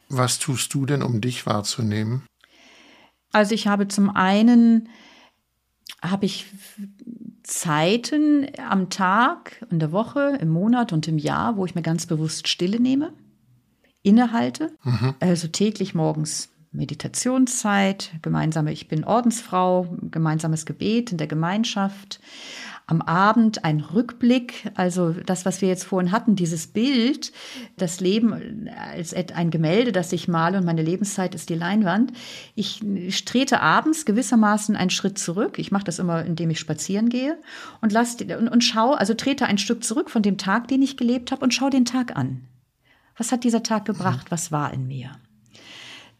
[0.10, 2.24] Was tust du denn, um dich wahrzunehmen?
[3.32, 4.90] Also ich habe zum einen,
[6.02, 6.46] habe ich
[7.56, 12.08] Zeiten am Tag, in der Woche, im Monat und im Jahr, wo ich mir ganz
[12.08, 13.14] bewusst Stille nehme,
[14.02, 15.14] innehalte, mhm.
[15.20, 22.20] also täglich morgens Meditationszeit, gemeinsame, ich bin Ordensfrau, gemeinsames Gebet in der Gemeinschaft.
[22.86, 27.32] Am Abend ein Rückblick, also das, was wir jetzt vorhin hatten, dieses Bild,
[27.78, 32.12] das Leben als ein Gemälde, das ich male und meine Lebenszeit ist die Leinwand.
[32.56, 32.82] Ich
[33.26, 35.60] trete abends gewissermaßen einen Schritt zurück.
[35.60, 37.38] Ich mache das immer, indem ich spazieren gehe
[37.80, 40.98] und lass und, und schaue, also trete ein Stück zurück von dem Tag, den ich
[40.98, 42.42] gelebt habe und schaue den Tag an.
[43.16, 44.28] Was hat dieser Tag gebracht?
[44.30, 45.12] Was war in mir?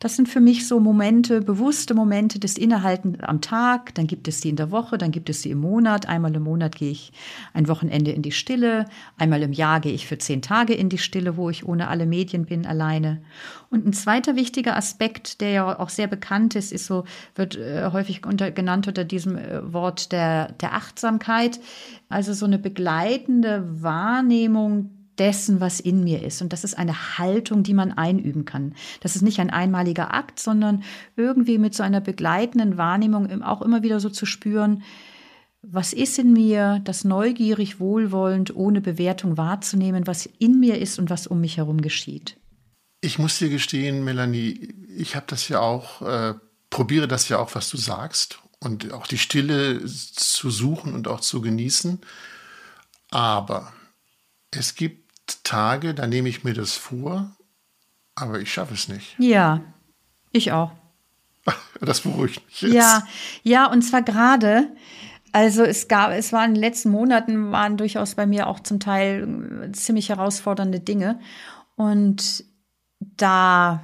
[0.04, 3.96] Das sind für mich so Momente, bewusste Momente des Innehalten am Tag.
[3.96, 6.10] Dann gibt es sie in der Woche, dann gibt es sie im Monat.
[6.10, 7.14] Einmal im Monat gehe ich
[7.54, 8.84] ein Wochenende in die Stille.
[9.18, 12.06] Einmal im Jahr gehe ich für zehn Tage in die Stille, wo ich ohne alle
[12.06, 13.22] Medien bin, alleine.
[13.70, 17.90] Und ein zweiter wichtiger Aspekt, der ja auch sehr bekannt ist, ist so, wird äh,
[17.94, 21.62] häufig unter, genannt unter diesem äh, Wort der, der Achtsamkeit.
[22.10, 26.42] Also so eine begleitende Wahrnehmung dessen, was in mir ist.
[26.42, 28.76] Und das ist eine Haltung, die man einüben kann.
[29.02, 30.84] Das ist nicht ein einmaliger Akt, sondern
[31.16, 34.84] irgendwie mit so einer begleitenden Wahrnehmung auch immer wieder so zu spüren,
[35.62, 41.10] was ist in mir, das neugierig, wohlwollend, ohne Bewertung wahrzunehmen, was in mir ist und
[41.10, 42.38] was um mich herum geschieht.
[43.00, 46.34] Ich muss dir gestehen, Melanie, ich habe das ja auch, äh,
[46.70, 51.22] probiere das ja auch, was du sagst und auch die Stille zu suchen und auch
[51.22, 52.00] zu genießen.
[53.12, 53.74] Aber
[54.52, 55.03] es gibt
[55.44, 57.36] Tage, da nehme ich mir das vor,
[58.16, 59.16] aber ich schaffe es nicht.
[59.18, 59.62] Ja,
[60.32, 60.72] ich auch.
[61.82, 62.74] Das beruhigt mich jetzt.
[62.74, 63.06] Ja,
[63.44, 64.70] ja, und zwar gerade.
[65.34, 68.80] Also es gab, es waren in den letzten Monaten waren durchaus bei mir auch zum
[68.80, 71.20] Teil ziemlich herausfordernde Dinge.
[71.76, 72.46] Und
[73.00, 73.84] da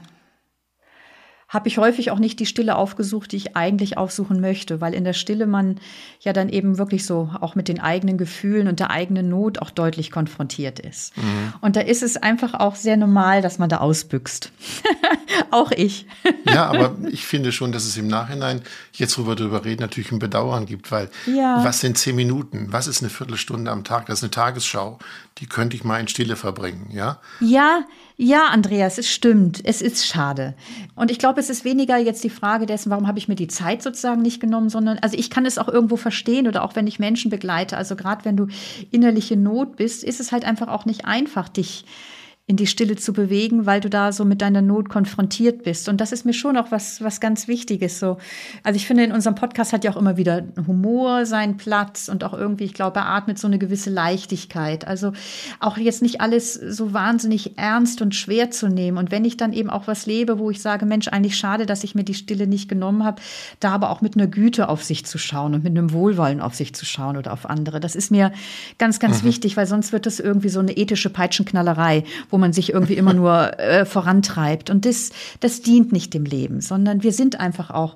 [1.49, 5.03] habe ich häufig auch nicht die Stille aufgesucht, die ich eigentlich aufsuchen möchte, weil in
[5.03, 5.79] der Stille man
[6.21, 9.71] ja dann eben wirklich so auch mit den eigenen Gefühlen und der eigenen Not auch
[9.71, 11.17] deutlich konfrontiert ist.
[11.17, 11.53] Mhm.
[11.61, 14.51] Und da ist es einfach auch sehr normal, dass man da ausbüchst.
[15.51, 16.05] auch ich.
[16.45, 18.61] ja, aber ich finde schon, dass es im Nachhinein,
[18.93, 21.63] jetzt wo wir darüber reden, natürlich ein Bedauern gibt, weil ja.
[21.63, 22.67] was sind zehn Minuten?
[22.69, 24.05] Was ist eine Viertelstunde am Tag?
[24.05, 24.99] Das ist eine Tagesschau.
[25.39, 27.19] Die könnte ich mal in Stille verbringen, ja?
[27.39, 27.85] Ja,
[28.21, 29.61] Ja, Andreas, es stimmt.
[29.63, 30.53] Es ist schade.
[30.93, 33.47] Und ich glaube, es ist weniger jetzt die Frage dessen, warum habe ich mir die
[33.47, 36.85] Zeit sozusagen nicht genommen, sondern, also ich kann es auch irgendwo verstehen oder auch wenn
[36.85, 37.77] ich Menschen begleite.
[37.77, 38.47] Also gerade wenn du
[38.91, 41.85] innerliche Not bist, ist es halt einfach auch nicht einfach, dich
[42.49, 45.87] in die Stille zu bewegen, weil du da so mit deiner Not konfrontiert bist.
[45.87, 47.99] Und das ist mir schon auch was, was ganz Wichtiges.
[47.99, 48.17] So,
[48.63, 52.23] also ich finde, in unserem Podcast hat ja auch immer wieder Humor seinen Platz und
[52.23, 54.87] auch irgendwie, ich glaube, er atmet so eine gewisse Leichtigkeit.
[54.87, 55.13] Also
[55.59, 58.97] auch jetzt nicht alles so wahnsinnig ernst und schwer zu nehmen.
[58.97, 61.83] Und wenn ich dann eben auch was lebe, wo ich sage, Mensch, eigentlich schade, dass
[61.83, 63.21] ich mir die Stille nicht genommen habe,
[63.59, 66.55] da aber auch mit einer Güte auf sich zu schauen und mit einem Wohlwollen auf
[66.55, 67.79] sich zu schauen oder auf andere.
[67.79, 68.31] Das ist mir
[68.79, 69.27] ganz, ganz mhm.
[69.27, 73.13] wichtig, weil sonst wird das irgendwie so eine ethische Peitschenknallerei, wo man sich irgendwie immer
[73.13, 74.69] nur äh, vorantreibt.
[74.69, 77.95] Und das, das dient nicht dem Leben, sondern wir sind einfach auch,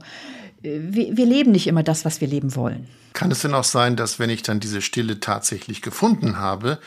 [0.64, 2.88] äh, wir, wir leben nicht immer das, was wir leben wollen.
[3.14, 6.80] Kann es denn auch sein, dass wenn ich dann diese Stille tatsächlich gefunden habe,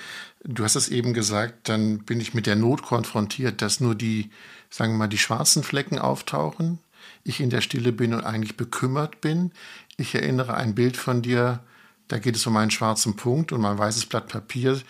[0.45, 4.31] du hast es eben gesagt, dann bin ich mit der Not konfrontiert, dass nur die,
[4.71, 6.79] sagen wir mal, die schwarzen Flecken auftauchen,
[7.25, 9.53] ich in der Stille bin und eigentlich bekümmert bin.
[9.97, 11.61] Ich erinnere ein Bild von dir,
[12.09, 14.81] da geht es um einen schwarzen Punkt und mein weißes Blatt Papier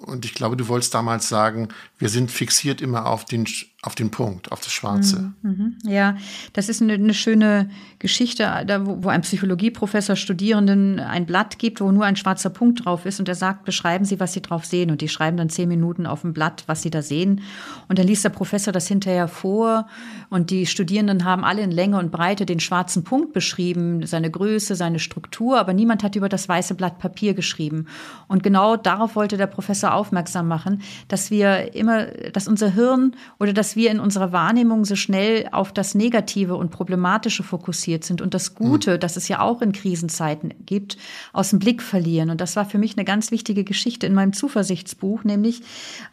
[0.00, 3.46] und ich glaube, du wolltest damals sagen, wir sind fixiert immer auf den,
[3.82, 5.32] auf den Punkt, auf das Schwarze.
[5.42, 5.90] Mhm, mhm.
[5.90, 6.16] Ja,
[6.52, 11.80] das ist eine, eine schöne Geschichte, da, wo, wo ein Psychologieprofessor Studierenden ein Blatt gibt,
[11.80, 14.64] wo nur ein schwarzer Punkt drauf ist und er sagt, beschreiben Sie, was Sie drauf
[14.64, 14.90] sehen.
[14.90, 17.42] Und die schreiben dann zehn Minuten auf dem Blatt, was sie da sehen.
[17.88, 19.86] Und dann liest der Professor das hinterher vor
[20.28, 24.74] und die Studierenden haben alle in Länge und Breite den schwarzen Punkt beschrieben, seine Größe,
[24.74, 27.86] seine Struktur, aber niemand hat über das weiße Blatt Papier geschrieben.
[28.26, 33.52] Und genau darauf wollte der Professor aufmerksam machen, dass wir immer, dass unser Hirn oder
[33.52, 38.22] das dass wir in unserer Wahrnehmung so schnell auf das Negative und Problematische fokussiert sind
[38.22, 39.00] und das Gute, mhm.
[39.00, 40.96] das es ja auch in Krisenzeiten gibt,
[41.34, 42.30] aus dem Blick verlieren.
[42.30, 45.60] Und das war für mich eine ganz wichtige Geschichte in meinem Zuversichtsbuch, nämlich,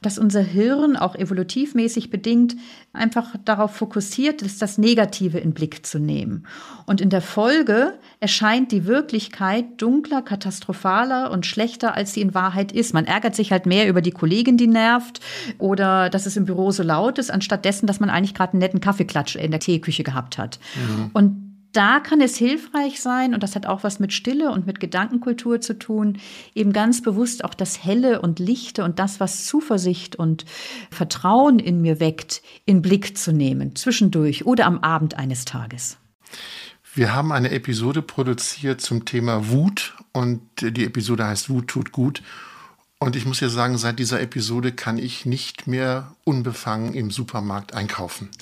[0.01, 2.57] dass unser Hirn auch evolutivmäßig bedingt
[2.91, 6.45] einfach darauf fokussiert ist, das Negative in Blick zu nehmen.
[6.85, 12.73] Und in der Folge erscheint die Wirklichkeit dunkler, katastrophaler und schlechter, als sie in Wahrheit
[12.73, 12.93] ist.
[12.93, 15.21] Man ärgert sich halt mehr über die Kollegin, die nervt
[15.57, 18.59] oder dass es im Büro so laut ist, anstatt dessen, dass man eigentlich gerade einen
[18.59, 20.59] netten Kaffeeklatsch in der Teeküche gehabt hat.
[20.75, 21.09] Mhm.
[21.13, 24.79] Und da kann es hilfreich sein, und das hat auch was mit Stille und mit
[24.79, 26.19] Gedankenkultur zu tun,
[26.53, 30.45] eben ganz bewusst auch das Helle und Lichte und das, was Zuversicht und
[30.89, 35.97] Vertrauen in mir weckt, in Blick zu nehmen, zwischendurch oder am Abend eines Tages.
[36.93, 42.21] Wir haben eine Episode produziert zum Thema Wut und die Episode heißt Wut tut gut.
[42.99, 47.73] Und ich muss ja sagen, seit dieser Episode kann ich nicht mehr unbefangen im Supermarkt
[47.73, 48.29] einkaufen.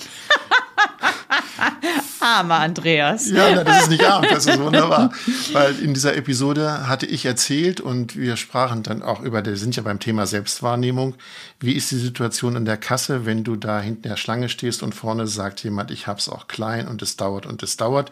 [2.20, 3.30] Armer Andreas.
[3.30, 5.12] Ja, das ist nicht arm, das ist wunderbar.
[5.52, 9.76] Weil in dieser Episode hatte ich erzählt und wir sprachen dann auch über, wir sind
[9.76, 11.16] ja beim Thema Selbstwahrnehmung.
[11.60, 14.84] Wie ist die Situation in der Kasse, wenn du da hinten in der Schlange stehst
[14.84, 18.12] und vorne sagt jemand, ich hab's auch klein und es dauert und es dauert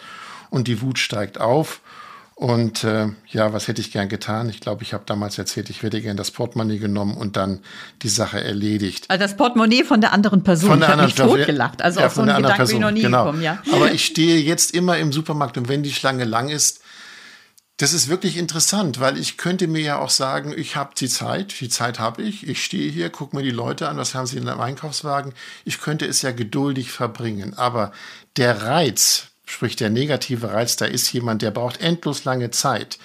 [0.49, 1.79] und die Wut steigt auf
[2.41, 4.49] und äh, ja, was hätte ich gern getan?
[4.49, 7.59] Ich glaube, ich habe damals erzählt, ich hätte gern das Portemonnaie genommen und dann
[8.01, 9.05] die Sache erledigt.
[9.09, 10.71] Also das Portemonnaie von der anderen Person.
[10.71, 11.37] Von der ich anderen Person.
[11.37, 11.83] totgelacht.
[11.83, 12.67] Also ja, auf so einen Gedanken Person.
[12.67, 13.25] bin ich noch nie genau.
[13.25, 13.43] gekommen.
[13.43, 13.61] Ja.
[13.71, 16.81] Aber ich stehe jetzt immer im Supermarkt und wenn die Schlange lang ist,
[17.77, 21.61] das ist wirklich interessant, weil ich könnte mir ja auch sagen, ich habe die Zeit,
[21.61, 24.37] die Zeit habe ich, ich stehe hier, gucke mir die Leute an, was haben sie
[24.37, 25.33] in einem Einkaufswagen.
[25.63, 27.91] Ich könnte es ja geduldig verbringen, aber
[28.35, 32.97] der Reiz, sprich der negative Reiz, da ist jemand, der braucht endlos lange Zeit,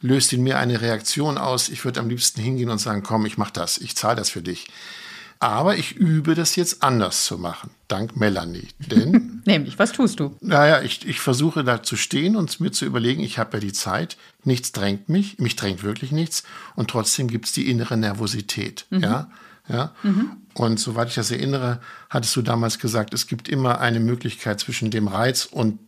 [0.00, 1.68] löst in mir eine Reaktion aus.
[1.68, 4.42] Ich würde am liebsten hingehen und sagen, komm, ich mache das, ich zahle das für
[4.42, 4.68] dich.
[5.40, 8.68] Aber ich übe das jetzt anders zu machen, dank Melanie.
[8.80, 9.40] Denn.
[9.46, 10.36] Nämlich, was tust du?
[10.40, 13.72] Naja, ich, ich versuche da zu stehen und mir zu überlegen, ich habe ja die
[13.72, 16.42] Zeit, nichts drängt mich, mich drängt wirklich nichts
[16.74, 18.86] und trotzdem gibt es die innere Nervosität.
[18.90, 19.00] Mhm.
[19.00, 19.30] Ja.
[19.68, 19.94] Ja?
[20.02, 20.38] Mhm.
[20.54, 24.90] Und soweit ich das erinnere, hattest du damals gesagt, es gibt immer eine Möglichkeit zwischen
[24.90, 25.78] dem Reiz und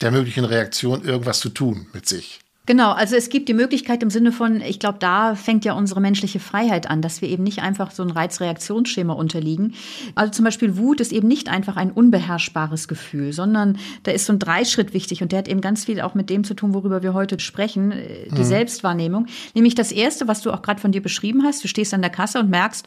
[0.00, 2.40] der möglichen Reaktion, irgendwas zu tun mit sich.
[2.64, 6.00] Genau, also es gibt die Möglichkeit im Sinne von, ich glaube, da fängt ja unsere
[6.00, 9.74] menschliche Freiheit an, dass wir eben nicht einfach so ein Reizreaktionsschema unterliegen.
[10.14, 14.32] Also zum Beispiel Wut ist eben nicht einfach ein unbeherrschbares Gefühl, sondern da ist so
[14.32, 17.02] ein Dreischritt wichtig und der hat eben ganz viel auch mit dem zu tun, worüber
[17.02, 18.44] wir heute sprechen, äh, die mhm.
[18.44, 19.26] Selbstwahrnehmung.
[19.54, 22.10] Nämlich das Erste, was du auch gerade von dir beschrieben hast, du stehst an der
[22.10, 22.86] Kasse und merkst,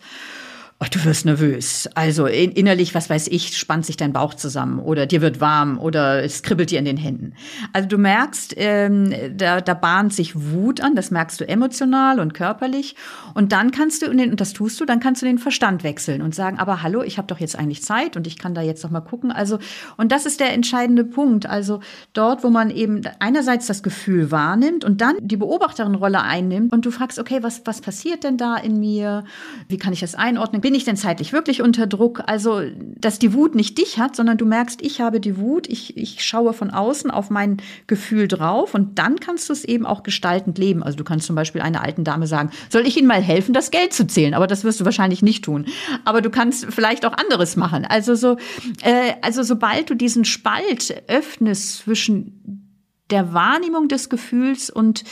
[0.81, 1.89] oh, du wirst nervös.
[1.95, 6.21] Also innerlich, was weiß ich, spannt sich dein Bauch zusammen oder dir wird warm oder
[6.21, 7.33] es kribbelt dir in den Händen.
[7.71, 12.33] Also du merkst, ähm, da, da bahnt sich Wut an, das merkst du emotional und
[12.33, 12.97] körperlich.
[13.33, 16.35] Und dann kannst du, und das tust du, dann kannst du den Verstand wechseln und
[16.35, 18.91] sagen, aber hallo, ich habe doch jetzt eigentlich Zeit und ich kann da jetzt noch
[18.91, 19.31] mal gucken.
[19.31, 19.59] Also,
[19.95, 21.45] und das ist der entscheidende Punkt.
[21.45, 21.79] Also
[22.11, 26.91] dort, wo man eben einerseits das Gefühl wahrnimmt und dann die Beobachterin-Rolle einnimmt und du
[26.91, 29.23] fragst, okay, was, was passiert denn da in mir?
[29.69, 30.64] Wie kann ich das einordnen?
[30.65, 32.23] Bin ich denn zeitlich wirklich unter Druck?
[32.25, 32.59] Also,
[32.97, 36.25] dass die Wut nicht dich hat, sondern du merkst, ich habe die Wut, ich, ich
[36.25, 40.57] schaue von außen auf mein Gefühl drauf und dann kannst du es eben auch gestaltend
[40.57, 40.81] leben.
[40.81, 43.69] Also du kannst zum Beispiel einer alten Dame sagen, soll ich Ihnen mal helfen, das
[43.69, 44.33] Geld zu zählen?
[44.33, 45.67] Aber das wirst du wahrscheinlich nicht tun.
[46.03, 47.85] Aber du kannst vielleicht auch anderes machen.
[47.85, 48.37] Also so,
[48.81, 52.64] äh, also sobald du diesen Spalt öffnest zwischen
[53.11, 55.03] der Wahrnehmung des Gefühls und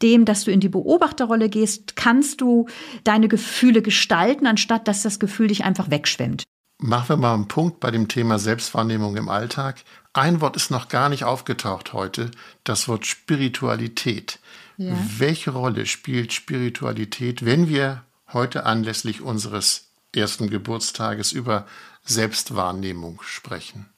[0.00, 2.66] dem, dass du in die Beobachterrolle gehst, kannst du
[3.04, 6.44] deine Gefühle gestalten, anstatt dass das Gefühl dich einfach wegschwemmt.
[6.78, 9.84] Machen wir mal einen Punkt bei dem Thema Selbstwahrnehmung im Alltag.
[10.14, 12.30] Ein Wort ist noch gar nicht aufgetaucht heute,
[12.64, 14.40] das Wort Spiritualität.
[14.78, 14.96] Ja.
[15.18, 21.66] Welche Rolle spielt Spiritualität, wenn wir heute anlässlich unseres ersten Geburtstages über
[22.02, 23.91] Selbstwahrnehmung sprechen?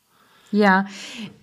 [0.55, 0.87] Ja,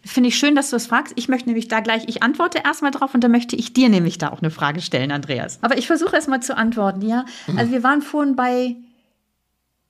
[0.06, 1.12] finde ich schön, dass du es fragst.
[1.18, 4.18] Ich möchte nämlich da gleich, ich antworte erstmal drauf und dann möchte ich dir nämlich
[4.18, 5.60] da auch eine Frage stellen, Andreas.
[5.62, 7.26] Aber ich versuche erstmal zu antworten, ja.
[7.58, 8.78] Also wir waren vorhin bei,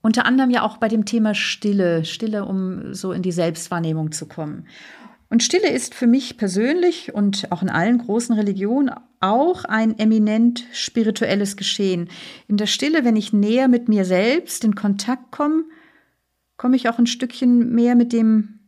[0.01, 4.25] unter anderem ja auch bei dem Thema Stille, Stille, um so in die Selbstwahrnehmung zu
[4.25, 4.65] kommen.
[5.29, 10.65] Und Stille ist für mich persönlich und auch in allen großen Religionen auch ein eminent
[10.73, 12.09] spirituelles Geschehen.
[12.47, 15.65] In der Stille, wenn ich näher mit mir selbst in Kontakt komme,
[16.57, 18.60] komme ich auch ein Stückchen mehr mit dem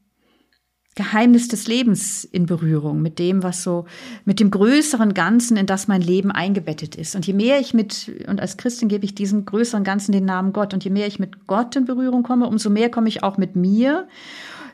[0.96, 3.86] Geheimnis des Lebens in Berührung, mit dem, was so,
[4.26, 7.16] mit dem größeren Ganzen, in das mein Leben eingebettet ist.
[7.16, 10.54] Und je mehr ich mit, und als Christin gebe ich diesem größeren Ganzen den Namen
[10.54, 13.38] Gott, und je mehr ich mit Gott in Berührung komme, umso mehr komme ich auch
[13.38, 14.08] mit mir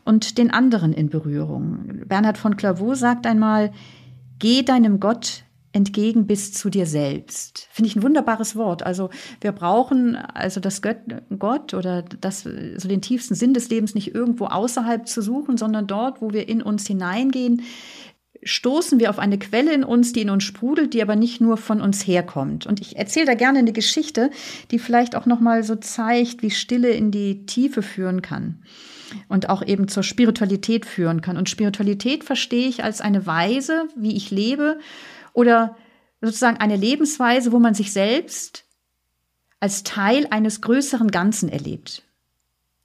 [0.03, 2.01] und den anderen in Berührung.
[2.05, 3.71] Bernhard von Clairvaux sagt einmal,
[4.39, 7.67] geh deinem Gott entgegen bis zu dir selbst.
[7.71, 8.83] Finde ich ein wunderbares Wort.
[8.83, 9.09] Also
[9.41, 10.97] wir brauchen also das Gott,
[11.37, 15.85] Gott oder das, so den tiefsten Sinn des Lebens nicht irgendwo außerhalb zu suchen, sondern
[15.85, 17.61] dort, wo wir in uns hineingehen,
[18.41, 21.57] stoßen wir auf eine Quelle in uns, die in uns sprudelt, die aber nicht nur
[21.57, 22.65] von uns herkommt.
[22.65, 24.31] Und ich erzähle da gerne eine Geschichte,
[24.71, 28.63] die vielleicht auch noch mal so zeigt, wie Stille in die Tiefe führen kann
[29.27, 31.37] und auch eben zur Spiritualität führen kann.
[31.37, 34.79] Und Spiritualität verstehe ich als eine Weise, wie ich lebe,
[35.39, 35.77] oder
[36.19, 38.65] sozusagen eine Lebensweise, wo man sich selbst
[39.61, 42.03] als Teil eines größeren Ganzen erlebt.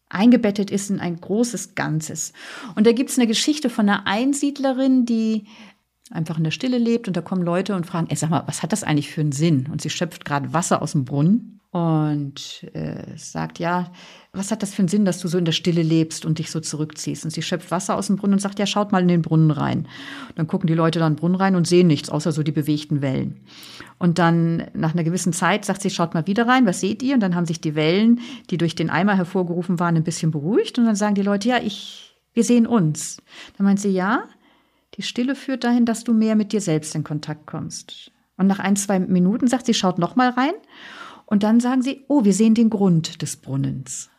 [0.08, 2.32] Eingebettet ist in ein großes Ganzes.
[2.76, 5.48] Und da gibt es eine Geschichte von einer Einsiedlerin, die
[6.10, 8.62] einfach in der Stille lebt und da kommen Leute und fragen, ey, sag mal, was
[8.62, 9.68] hat das eigentlich für einen Sinn?
[9.70, 13.90] Und sie schöpft gerade Wasser aus dem Brunnen und äh, sagt, ja,
[14.32, 16.50] was hat das für einen Sinn, dass du so in der Stille lebst und dich
[16.52, 17.24] so zurückziehst?
[17.24, 19.50] Und sie schöpft Wasser aus dem Brunnen und sagt, ja, schaut mal in den Brunnen
[19.50, 19.78] rein.
[20.28, 22.44] Und dann gucken die Leute da in den Brunnen rein und sehen nichts, außer so
[22.44, 23.40] die bewegten Wellen.
[23.98, 27.14] Und dann nach einer gewissen Zeit sagt sie, schaut mal wieder rein, was seht ihr?
[27.14, 30.78] Und dann haben sich die Wellen, die durch den Eimer hervorgerufen waren, ein bisschen beruhigt.
[30.78, 33.16] Und dann sagen die Leute, ja, ich, wir sehen uns.
[33.56, 34.28] Dann meint sie, ja,
[34.94, 38.12] die Stille führt dahin, dass du mehr mit dir selbst in Kontakt kommst.
[38.36, 40.54] Und nach ein, zwei Minuten sagt sie, schaut noch mal rein.
[41.26, 44.10] Und dann sagen sie, oh, wir sehen den Grund des Brunnens.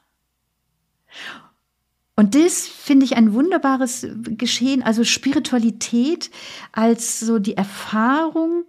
[2.15, 6.31] Und das finde ich ein wunderbares Geschehen, also Spiritualität
[6.71, 8.63] als so die Erfahrung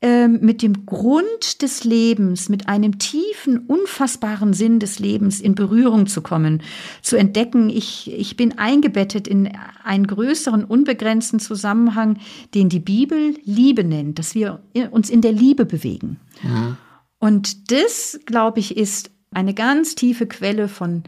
[0.00, 6.22] mit dem Grund des Lebens, mit einem tiefen, unfassbaren Sinn des Lebens in Berührung zu
[6.22, 6.62] kommen,
[7.02, 9.50] zu entdecken, ich, ich bin eingebettet in
[9.82, 12.18] einen größeren, unbegrenzten Zusammenhang,
[12.54, 16.20] den die Bibel Liebe nennt, dass wir uns in der Liebe bewegen.
[16.44, 16.76] Mhm.
[17.18, 21.02] Und das, glaube ich, ist eine ganz tiefe Quelle von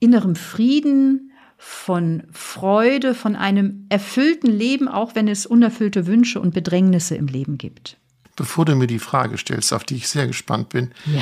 [0.00, 1.29] innerem Frieden,
[1.62, 7.58] von Freude, von einem erfüllten Leben, auch wenn es unerfüllte Wünsche und Bedrängnisse im Leben
[7.58, 7.98] gibt.
[8.34, 11.20] Bevor du mir die Frage stellst, auf die ich sehr gespannt bin, ja.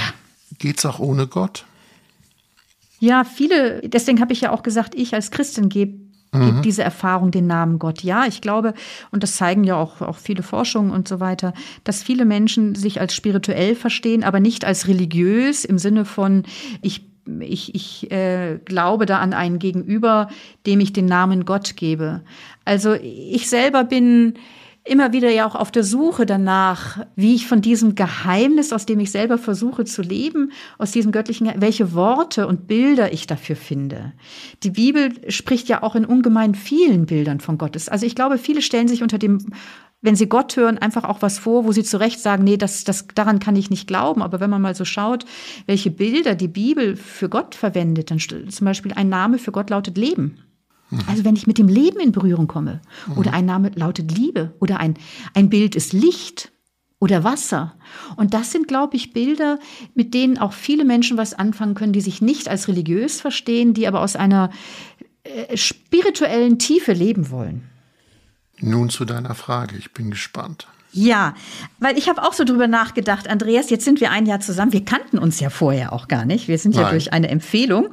[0.65, 1.65] es auch ohne Gott?
[3.01, 5.99] Ja, viele, deswegen habe ich ja auch gesagt, ich als Christin gebe
[6.33, 6.63] mhm.
[6.63, 8.05] diese Erfahrung den Namen Gott.
[8.05, 8.75] Ja, ich glaube,
[9.11, 13.01] und das zeigen ja auch, auch viele Forschungen und so weiter, dass viele Menschen sich
[13.01, 16.45] als spirituell verstehen, aber nicht als religiös im Sinne von,
[16.81, 17.08] ich
[17.41, 20.29] ich, ich äh, glaube da an einen Gegenüber,
[20.67, 22.23] dem ich den Namen Gott gebe.
[22.65, 24.35] Also ich selber bin
[24.89, 29.01] immer wieder ja auch auf der Suche danach, wie ich von diesem Geheimnis, aus dem
[29.01, 34.13] ich selber versuche zu leben, aus diesem göttlichen, welche Worte und Bilder ich dafür finde.
[34.63, 37.89] Die Bibel spricht ja auch in ungemein vielen Bildern von Gottes.
[37.89, 39.39] Also ich glaube, viele stellen sich unter dem
[40.01, 42.85] wenn sie Gott hören, einfach auch was vor, wo sie zu Recht sagen, nee, das,
[42.85, 44.23] das, daran kann ich nicht glauben.
[44.23, 45.25] Aber wenn man mal so schaut,
[45.67, 49.99] welche Bilder die Bibel für Gott verwendet, dann zum Beispiel ein Name für Gott lautet
[49.99, 50.39] Leben.
[51.07, 52.81] Also wenn ich mit dem Leben in Berührung komme,
[53.17, 54.95] oder ein Name lautet Liebe, oder ein,
[55.35, 56.51] ein Bild ist Licht
[56.99, 57.75] oder Wasser.
[58.17, 59.59] Und das sind, glaube ich, Bilder,
[59.95, 63.87] mit denen auch viele Menschen was anfangen können, die sich nicht als religiös verstehen, die
[63.87, 64.51] aber aus einer
[65.25, 67.69] äh, spirituellen Tiefe leben wollen.
[68.61, 70.67] Nun zu deiner Frage, ich bin gespannt.
[70.93, 71.35] Ja,
[71.81, 74.73] weil ich habe auch so drüber nachgedacht, Andreas, jetzt sind wir ein Jahr zusammen.
[74.73, 76.49] Wir kannten uns ja vorher auch gar nicht.
[76.49, 76.85] Wir sind Nein.
[76.85, 77.89] ja durch eine Empfehlung,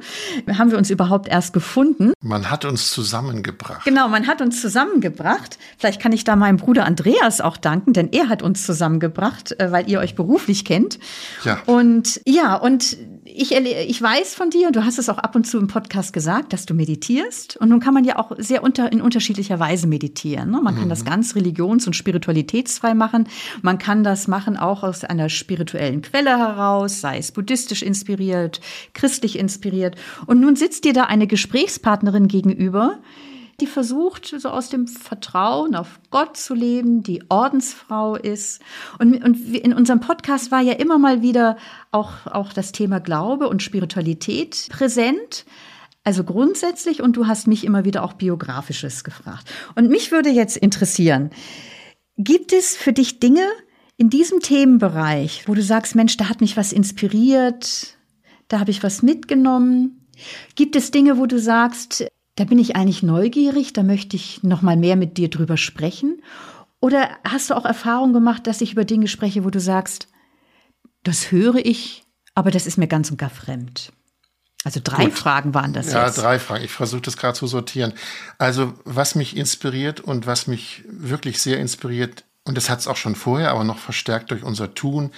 [0.56, 2.12] haben wir uns überhaupt erst gefunden.
[2.22, 3.84] Man hat uns zusammengebracht.
[3.84, 5.58] Genau, man hat uns zusammengebracht.
[5.78, 9.70] Vielleicht kann ich da meinem Bruder Andreas auch danken, denn er hat uns zusammengebracht, äh,
[9.70, 10.98] weil ihr euch beruflich kennt.
[11.44, 11.58] Ja.
[11.66, 15.46] Und ja, und ich, ich weiß von dir, und du hast es auch ab und
[15.46, 17.56] zu im Podcast gesagt, dass du meditierst.
[17.56, 20.50] Und nun kann man ja auch sehr unter, in unterschiedlicher Weise meditieren.
[20.50, 20.60] Ne?
[20.62, 20.90] Man kann mhm.
[20.90, 23.28] das ganz religions- und spiritualitätsfrei machen.
[23.62, 28.60] Man kann das machen auch aus einer spirituellen Quelle heraus, sei es buddhistisch inspiriert,
[28.94, 29.96] christlich inspiriert.
[30.26, 32.98] Und nun sitzt dir da eine Gesprächspartnerin gegenüber,
[33.60, 38.60] die versucht, so aus dem Vertrauen auf Gott zu leben, die Ordensfrau ist.
[38.98, 41.56] Und, und in unserem Podcast war ja immer mal wieder
[41.90, 45.46] auch, auch das Thema Glaube und Spiritualität präsent.
[46.04, 49.50] Also grundsätzlich und du hast mich immer wieder auch biografisches gefragt.
[49.74, 51.30] Und mich würde jetzt interessieren,
[52.16, 53.46] gibt es für dich Dinge
[53.96, 57.96] in diesem Themenbereich, wo du sagst, Mensch, da hat mich was inspiriert,
[58.48, 60.06] da habe ich was mitgenommen?
[60.54, 62.06] Gibt es Dinge, wo du sagst,
[62.36, 66.22] da bin ich eigentlich neugierig, da möchte ich noch mal mehr mit dir drüber sprechen?
[66.80, 70.08] Oder hast du auch Erfahrung gemacht, dass ich über Dinge spreche, wo du sagst,
[71.02, 72.04] das höre ich,
[72.34, 73.92] aber das ist mir ganz und gar fremd?
[74.66, 75.14] Also drei Gut.
[75.14, 76.16] Fragen waren das ja, jetzt.
[76.16, 76.64] Ja, drei Fragen.
[76.64, 77.92] Ich versuche das gerade zu sortieren.
[78.36, 82.96] Also was mich inspiriert und was mich wirklich sehr inspiriert, und das hat es auch
[82.96, 85.12] schon vorher, aber noch verstärkt durch unser Tun,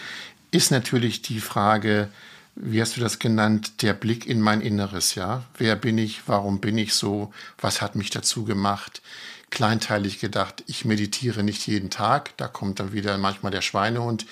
[0.50, 2.10] ist natürlich die Frage,
[2.56, 5.44] wie hast du das genannt, der Blick in mein Inneres, ja?
[5.56, 6.28] Wer bin ich?
[6.28, 7.32] Warum bin ich so?
[7.58, 9.00] Was hat mich dazu gemacht?
[9.48, 12.36] Kleinteilig gedacht, ich meditiere nicht jeden Tag.
[12.36, 14.26] Da kommt dann wieder manchmal der Schweinehund,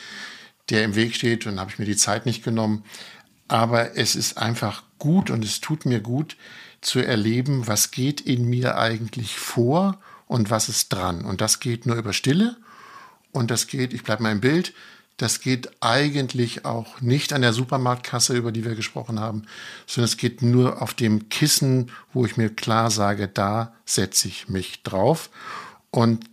[0.68, 2.84] der im Weg steht und habe ich mir die Zeit nicht genommen.
[3.48, 6.36] Aber es ist einfach gut und es tut mir gut
[6.80, 11.24] zu erleben, was geht in mir eigentlich vor und was ist dran.
[11.24, 12.56] Und das geht nur über Stille
[13.32, 14.72] und das geht, ich bleibe mal im Bild,
[15.16, 19.46] das geht eigentlich auch nicht an der Supermarktkasse, über die wir gesprochen haben,
[19.86, 24.48] sondern es geht nur auf dem Kissen, wo ich mir klar sage, da setze ich
[24.48, 25.30] mich drauf.
[25.90, 26.24] Und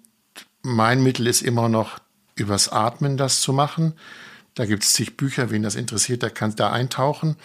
[0.64, 2.00] mein Mittel ist immer noch
[2.36, 3.94] übers Atmen das zu machen.
[4.56, 7.38] Da gibt es zig Bücher, wen das interessiert, der kann da eintauchen.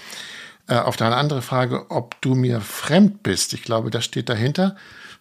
[0.68, 4.76] Äh, auf deine andere Frage, ob du mir fremd bist, ich glaube, das steht dahinter.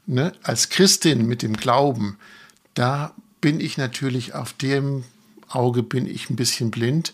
[0.06, 0.34] Ne?
[0.44, 2.18] Als Christin mit dem Glauben,
[2.74, 5.04] da bin ich natürlich auf dem
[5.50, 7.14] Auge bin ich ein bisschen blind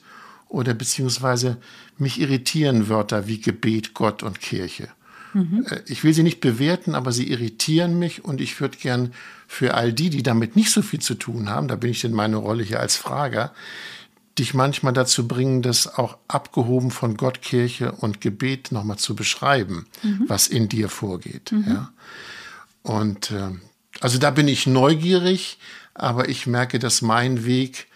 [0.50, 1.58] oder beziehungsweise
[1.98, 4.90] mich irritieren Wörter wie Gebet, Gott und Kirche.
[5.34, 5.66] Mhm.
[5.70, 9.14] Äh, ich will sie nicht bewerten, aber sie irritieren mich und ich würde gern
[9.48, 12.14] für all die, die damit nicht so viel zu tun haben, da bin ich in
[12.14, 13.54] meine Rolle hier als Frager,
[14.40, 19.86] dich manchmal dazu bringen, das auch abgehoben von Gott, Kirche und Gebet nochmal zu beschreiben,
[20.02, 20.26] mhm.
[20.28, 21.52] was in dir vorgeht.
[21.52, 21.66] Mhm.
[21.68, 21.94] Ja.
[22.82, 23.52] Und äh,
[24.00, 25.60] also da bin ich neugierig,
[25.94, 27.88] aber ich merke, dass mein Weg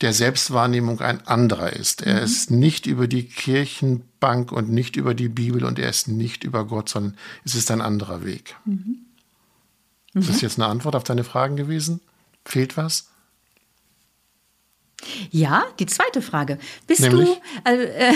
[0.00, 2.02] der Selbstwahrnehmung ein anderer ist.
[2.02, 2.24] Er mhm.
[2.24, 6.66] ist nicht über die Kirchenbank und nicht über die Bibel und er ist nicht über
[6.66, 8.54] Gott, sondern es ist ein anderer Weg.
[8.64, 8.98] Mhm.
[10.12, 10.20] Mhm.
[10.20, 12.00] Ist das jetzt eine Antwort auf deine Fragen gewesen?
[12.44, 13.10] Fehlt was?
[15.30, 16.58] Ja, die zweite Frage.
[16.86, 17.28] Bist Nämlich?
[17.28, 18.12] du also, äh,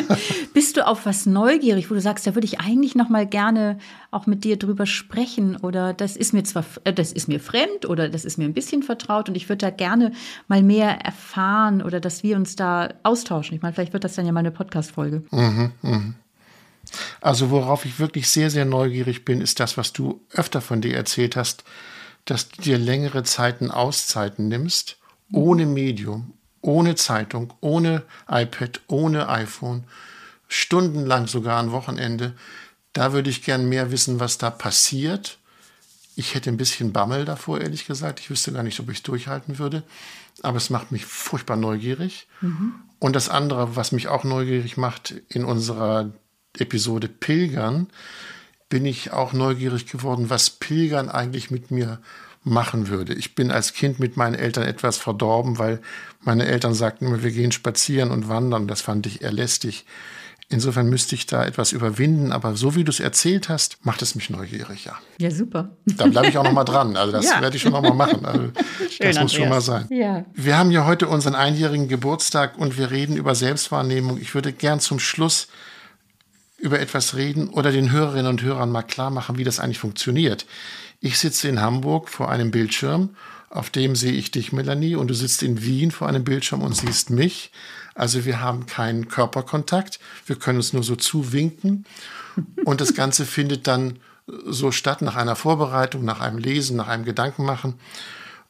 [0.54, 3.78] bist du auf was neugierig, wo du sagst, da würde ich eigentlich noch mal gerne
[4.12, 7.86] auch mit dir drüber sprechen oder das ist mir zwar äh, das ist mir fremd
[7.86, 10.12] oder das ist mir ein bisschen vertraut und ich würde da gerne
[10.46, 13.56] mal mehr erfahren oder dass wir uns da austauschen.
[13.56, 15.24] Ich meine, vielleicht wird das dann ja mal eine Podcast Folge.
[15.32, 16.14] Mhm, mh.
[17.20, 20.96] Also worauf ich wirklich sehr sehr neugierig bin, ist das, was du öfter von dir
[20.96, 21.64] erzählt hast,
[22.26, 24.98] dass du dir längere Zeiten Auszeiten nimmst
[25.32, 29.84] ohne Medium, ohne Zeitung, ohne iPad, ohne iPhone,
[30.48, 32.34] stundenlang sogar am Wochenende.
[32.92, 35.38] Da würde ich gern mehr wissen, was da passiert.
[36.14, 38.20] Ich hätte ein bisschen Bammel davor, ehrlich gesagt.
[38.20, 39.82] Ich wüsste gar nicht, ob ich es durchhalten würde.
[40.42, 42.26] Aber es macht mich furchtbar neugierig.
[42.40, 42.74] Mhm.
[42.98, 46.10] Und das andere, was mich auch neugierig macht, in unserer
[46.58, 47.88] Episode Pilgern,
[48.68, 52.00] bin ich auch neugierig geworden, was Pilgern eigentlich mit mir
[52.46, 53.12] machen würde.
[53.12, 55.80] Ich bin als Kind mit meinen Eltern etwas verdorben, weil
[56.20, 58.68] meine Eltern sagten immer, wir gehen spazieren und wandern.
[58.68, 59.84] Das fand ich eher lästig.
[60.48, 64.14] Insofern müsste ich da etwas überwinden, aber so wie du es erzählt hast, macht es
[64.14, 64.96] mich neugierig, ja.
[65.18, 65.70] Ja, super.
[65.86, 66.96] Da bleibe ich auch noch mal dran.
[66.96, 67.40] Also das ja.
[67.40, 68.24] werde ich schon noch mal machen.
[68.24, 68.40] Also
[68.90, 69.32] Schön, das muss Andreas.
[69.32, 69.86] schon mal sein.
[69.90, 70.24] Ja.
[70.34, 74.18] Wir haben ja heute unseren einjährigen Geburtstag und wir reden über Selbstwahrnehmung.
[74.18, 75.48] Ich würde gern zum Schluss
[76.58, 80.46] über etwas reden oder den Hörerinnen und Hörern mal klar machen, wie das eigentlich funktioniert.
[81.06, 83.10] Ich sitze in Hamburg vor einem Bildschirm,
[83.48, 86.74] auf dem sehe ich dich, Melanie, und du sitzt in Wien vor einem Bildschirm und
[86.74, 87.52] siehst mich.
[87.94, 91.86] Also wir haben keinen Körperkontakt, wir können uns nur so zuwinken.
[92.64, 97.04] Und das Ganze findet dann so statt nach einer Vorbereitung, nach einem Lesen, nach einem
[97.04, 97.74] Gedankenmachen.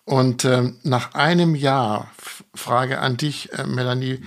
[0.06, 2.10] Und äh, nach einem Jahr,
[2.54, 4.22] Frage an dich, äh, Melanie,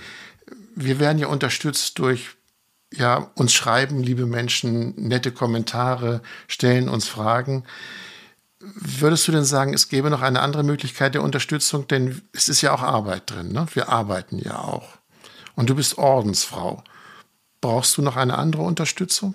[0.76, 2.28] wir werden ja unterstützt durch
[2.94, 7.64] ja, uns schreiben, liebe Menschen, nette Kommentare, stellen uns Fragen.
[8.60, 11.88] Würdest du denn sagen, es gäbe noch eine andere Möglichkeit der Unterstützung?
[11.88, 13.52] Denn es ist ja auch Arbeit drin.
[13.52, 13.66] Ne?
[13.72, 14.98] Wir arbeiten ja auch.
[15.54, 16.84] Und du bist Ordensfrau.
[17.62, 19.34] Brauchst du noch eine andere Unterstützung?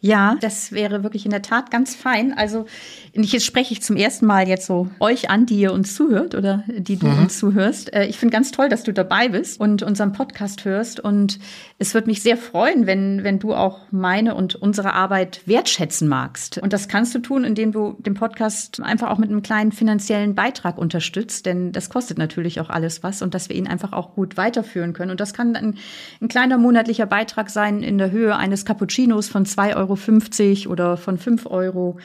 [0.00, 2.36] Ja, das wäre wirklich in der Tat ganz fein.
[2.36, 2.66] Also
[3.12, 6.64] jetzt spreche ich zum ersten Mal jetzt so euch an, die ihr uns zuhört oder
[6.68, 7.18] die du mhm.
[7.22, 7.92] uns zuhörst.
[7.92, 11.00] Äh, ich finde ganz toll, dass du dabei bist und unseren Podcast hörst.
[11.00, 11.38] Und
[11.78, 16.58] es würde mich sehr freuen, wenn, wenn du auch meine und unsere Arbeit wertschätzen magst.
[16.58, 20.34] Und das kannst du tun, indem du den Podcast einfach auch mit einem kleinen finanziellen
[20.34, 21.46] Beitrag unterstützt.
[21.46, 24.92] Denn das kostet natürlich auch alles was und dass wir ihn einfach auch gut weiterführen
[24.92, 25.10] können.
[25.10, 25.78] Und das kann ein,
[26.20, 31.18] ein kleiner monatlicher Beitrag sein in der Höhe eines Cappuccinos von 2,50 Euro oder von
[31.18, 31.98] 5 Euro.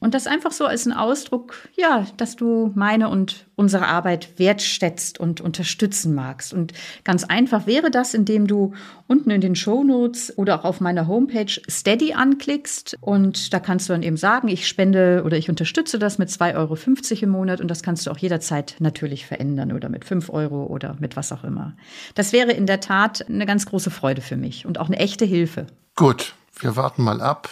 [0.00, 5.20] Und das einfach so als ein Ausdruck, ja, dass du meine und unsere Arbeit wertschätzt
[5.20, 6.52] und unterstützen magst.
[6.52, 6.72] Und
[7.04, 8.72] ganz einfach wäre das, indem du
[9.06, 12.96] unten in den Show Notes oder auch auf meiner Homepage Steady anklickst.
[13.00, 16.56] Und da kannst du dann eben sagen, ich spende oder ich unterstütze das mit 2,50
[16.56, 17.60] Euro im Monat.
[17.60, 21.32] Und das kannst du auch jederzeit natürlich verändern oder mit 5 Euro oder mit was
[21.32, 21.76] auch immer.
[22.14, 25.24] Das wäre in der Tat eine ganz große Freude für mich und auch eine echte
[25.24, 25.66] Hilfe.
[25.94, 27.48] Gut, wir warten mal ab,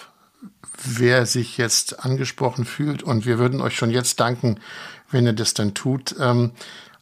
[0.85, 3.03] wer sich jetzt angesprochen fühlt.
[3.03, 4.61] Und wir würden euch schon jetzt danken,
[5.11, 6.15] wenn ihr das dann tut.
[6.19, 6.53] Ähm,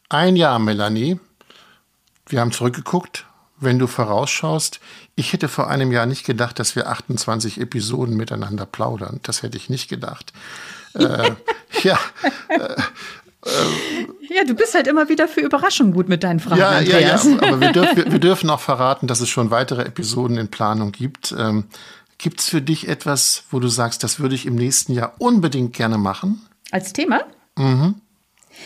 [0.08, 1.20] ein Jahr, Melanie.
[2.26, 3.26] Wir haben zurückgeguckt.
[3.60, 4.78] Wenn du vorausschaust,
[5.16, 9.18] ich hätte vor einem Jahr nicht gedacht, dass wir 28 Episoden miteinander plaudern.
[9.24, 10.32] Das hätte ich nicht gedacht.
[10.94, 11.32] äh,
[11.82, 11.98] ja,
[12.48, 12.76] äh,
[13.44, 16.60] ja, du bist halt immer wieder für Überraschungen gut mit deinen Fragen.
[16.60, 17.24] Ja, Andreas.
[17.24, 17.42] ja, ja.
[17.42, 20.92] Aber wir, dürf, wir, wir, dürfen auch verraten, dass es schon weitere Episoden in Planung
[20.92, 21.34] gibt.
[21.38, 21.64] Ähm,
[22.18, 25.72] gibt es für dich etwas, wo du sagst, das würde ich im nächsten Jahr unbedingt
[25.72, 26.46] gerne machen?
[26.70, 27.22] Als Thema?
[27.56, 27.94] Mhm.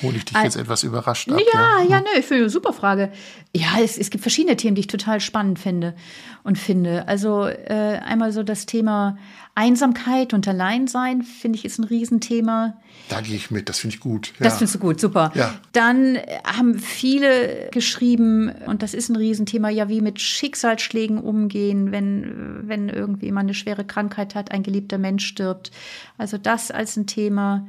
[0.03, 1.38] Hole ich dich jetzt etwas überrascht ab?
[1.53, 3.12] Ja, ja, ja, nö, für eine super Frage.
[3.55, 5.95] Ja, es, es gibt verschiedene Themen, die ich total spannend finde
[6.43, 7.07] und finde.
[7.09, 9.18] Also äh, einmal so das Thema
[9.55, 12.78] Einsamkeit und Alleinsein, finde ich, ist ein Riesenthema.
[13.11, 14.32] Da gehe ich mit, das finde ich gut.
[14.38, 14.45] Ja.
[14.45, 15.30] Das findest du gut, super.
[15.34, 15.55] Ja.
[15.72, 22.66] Dann haben viele geschrieben, und das ist ein Riesenthema, ja, wie mit Schicksalsschlägen umgehen, wenn,
[22.66, 25.70] wenn irgendwie man eine schwere Krankheit hat, ein geliebter Mensch stirbt.
[26.16, 27.66] Also das als ein Thema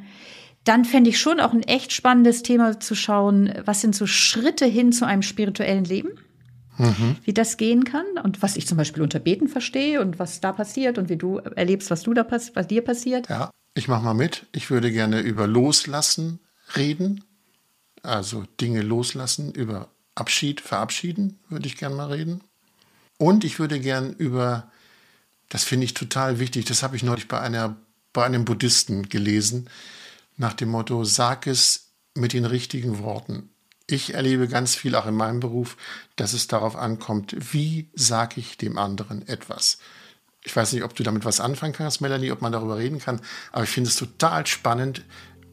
[0.64, 4.66] dann fände ich schon auch ein echt spannendes Thema zu schauen, was sind so Schritte
[4.66, 6.11] hin zu einem spirituellen Leben?
[6.78, 7.18] Mhm.
[7.24, 10.53] Wie das gehen kann und was ich zum Beispiel unter Beten verstehe und was da
[10.53, 13.30] passiert und wie du erlebst, was du da was dir passiert.
[13.30, 14.47] Ja, ich mache mal mit.
[14.53, 16.39] Ich würde gerne über Loslassen
[16.76, 17.24] reden,
[18.01, 22.41] also Dinge loslassen, über Abschied, verabschieden würde ich gerne mal reden.
[23.18, 24.72] Und ich würde gerne über,
[25.49, 27.76] das finde ich total wichtig, das habe ich neulich bei einer
[28.14, 29.68] bei einem Buddhisten gelesen,
[30.38, 33.50] nach dem Motto, sag es mit den richtigen Worten.
[33.88, 35.78] Ich erlebe ganz viel auch in meinem Beruf,
[36.16, 39.78] dass es darauf ankommt, wie sage ich dem anderen etwas.
[40.46, 43.22] Ich weiß nicht, ob du damit was anfangen kannst, Melanie, ob man darüber reden kann,
[43.52, 45.04] aber ich finde es total spannend,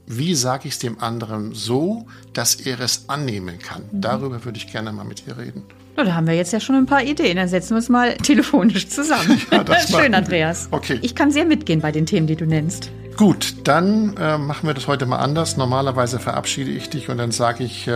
[0.06, 3.84] wie sage ich es dem anderen so, dass er es annehmen kann.
[3.92, 4.00] Mhm.
[4.00, 5.64] Darüber würde ich gerne mal mit dir reden.
[5.96, 7.36] Na, da haben wir jetzt ja schon ein paar Ideen.
[7.36, 9.40] Dann setzen wir uns mal telefonisch zusammen.
[9.50, 10.68] Ja, Schön, Andreas.
[10.70, 10.98] Okay.
[11.02, 12.90] Ich kann sehr mitgehen bei den Themen, die du nennst.
[13.16, 15.56] Gut, dann äh, machen wir das heute mal anders.
[15.56, 17.92] Normalerweise verabschiede ich dich und dann sage ich, äh,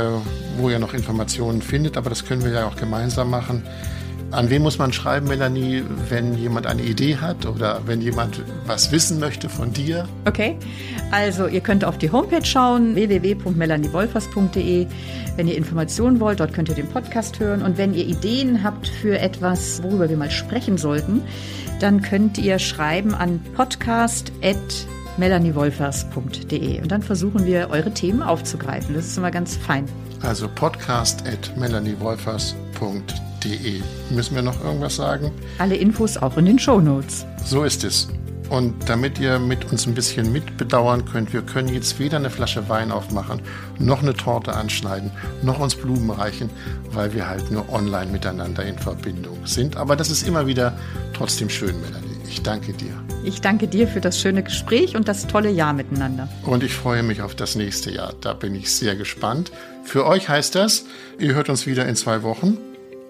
[0.59, 3.63] wo ihr noch Informationen findet, aber das können wir ja auch gemeinsam machen.
[4.35, 8.91] An wen muss man schreiben, Melanie, wenn jemand eine Idee hat oder wenn jemand was
[8.91, 10.09] wissen möchte von dir?
[10.25, 10.59] Okay,
[11.13, 14.89] also ihr könnt auf die Homepage schauen, www.melaniewolfers.de.
[15.37, 17.63] Wenn ihr Informationen wollt, dort könnt ihr den Podcast hören.
[17.63, 21.23] Und wenn ihr Ideen habt für etwas, worüber wir mal sprechen sollten,
[21.79, 24.33] dann könnt ihr schreiben an podcast@
[25.17, 26.83] melaniewolfers.de.
[26.83, 28.97] Und dann versuchen wir, eure Themen aufzugreifen.
[28.97, 29.87] Das ist immer ganz fein.
[30.23, 33.34] Also podcast at melaniewolfers.de.
[34.11, 35.33] Müssen wir noch irgendwas sagen?
[35.59, 37.27] Alle Infos auch in den Show Notes.
[37.45, 38.09] So ist es.
[38.51, 42.69] Und damit ihr mit uns ein bisschen mitbedauern könnt, wir können jetzt weder eine Flasche
[42.69, 43.41] Wein aufmachen,
[43.79, 45.11] noch eine Torte anschneiden,
[45.43, 46.51] noch uns Blumen reichen,
[46.93, 49.77] weil wir halt nur online miteinander in Verbindung sind.
[49.77, 50.79] Aber das ist immer wieder
[51.15, 52.19] trotzdem schön, Melanie.
[52.29, 52.93] Ich danke dir.
[53.25, 56.29] Ich danke dir für das schöne Gespräch und das tolle Jahr miteinander.
[56.45, 58.13] Und ich freue mich auf das nächste Jahr.
[58.21, 59.51] Da bin ich sehr gespannt.
[59.85, 60.85] Für euch heißt das,
[61.19, 62.59] ihr hört uns wieder in zwei Wochen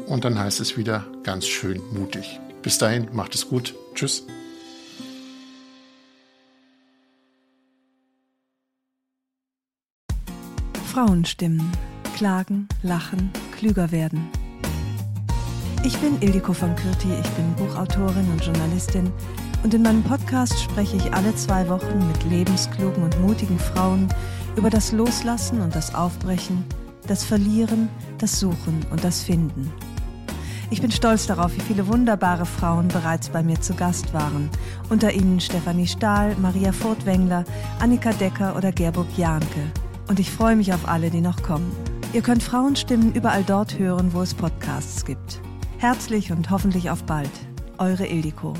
[0.07, 2.41] und dann heißt es wieder ganz schön mutig.
[2.63, 3.75] Bis dahin, macht es gut.
[3.95, 4.25] Tschüss.
[10.93, 11.71] Frauenstimmen.
[12.17, 14.29] Klagen, lachen, klüger werden.
[15.83, 19.13] Ich bin Ildiko von Kürti, ich bin Buchautorin und Journalistin
[19.65, 24.09] Und in meinem Podcast spreche ich alle zwei Wochen mit lebensklugen und mutigen Frauen
[24.57, 26.65] über das Loslassen und das Aufbrechen,
[27.07, 27.89] das Verlieren,
[28.19, 29.73] das Suchen und das Finden.
[30.71, 34.51] Ich bin stolz darauf, wie viele wunderbare Frauen bereits bei mir zu Gast waren.
[34.89, 37.45] Unter ihnen Stefanie Stahl, Maria Furtwängler,
[37.81, 39.71] Annika Decker oder Gerburg Jahnke.
[40.09, 41.71] Und ich freue mich auf alle, die noch kommen.
[42.13, 45.41] Ihr könnt Frauenstimmen überall dort hören, wo es Podcasts gibt.
[45.79, 47.31] Herzlich und hoffentlich auf bald.
[47.79, 48.55] Eure Ildiko.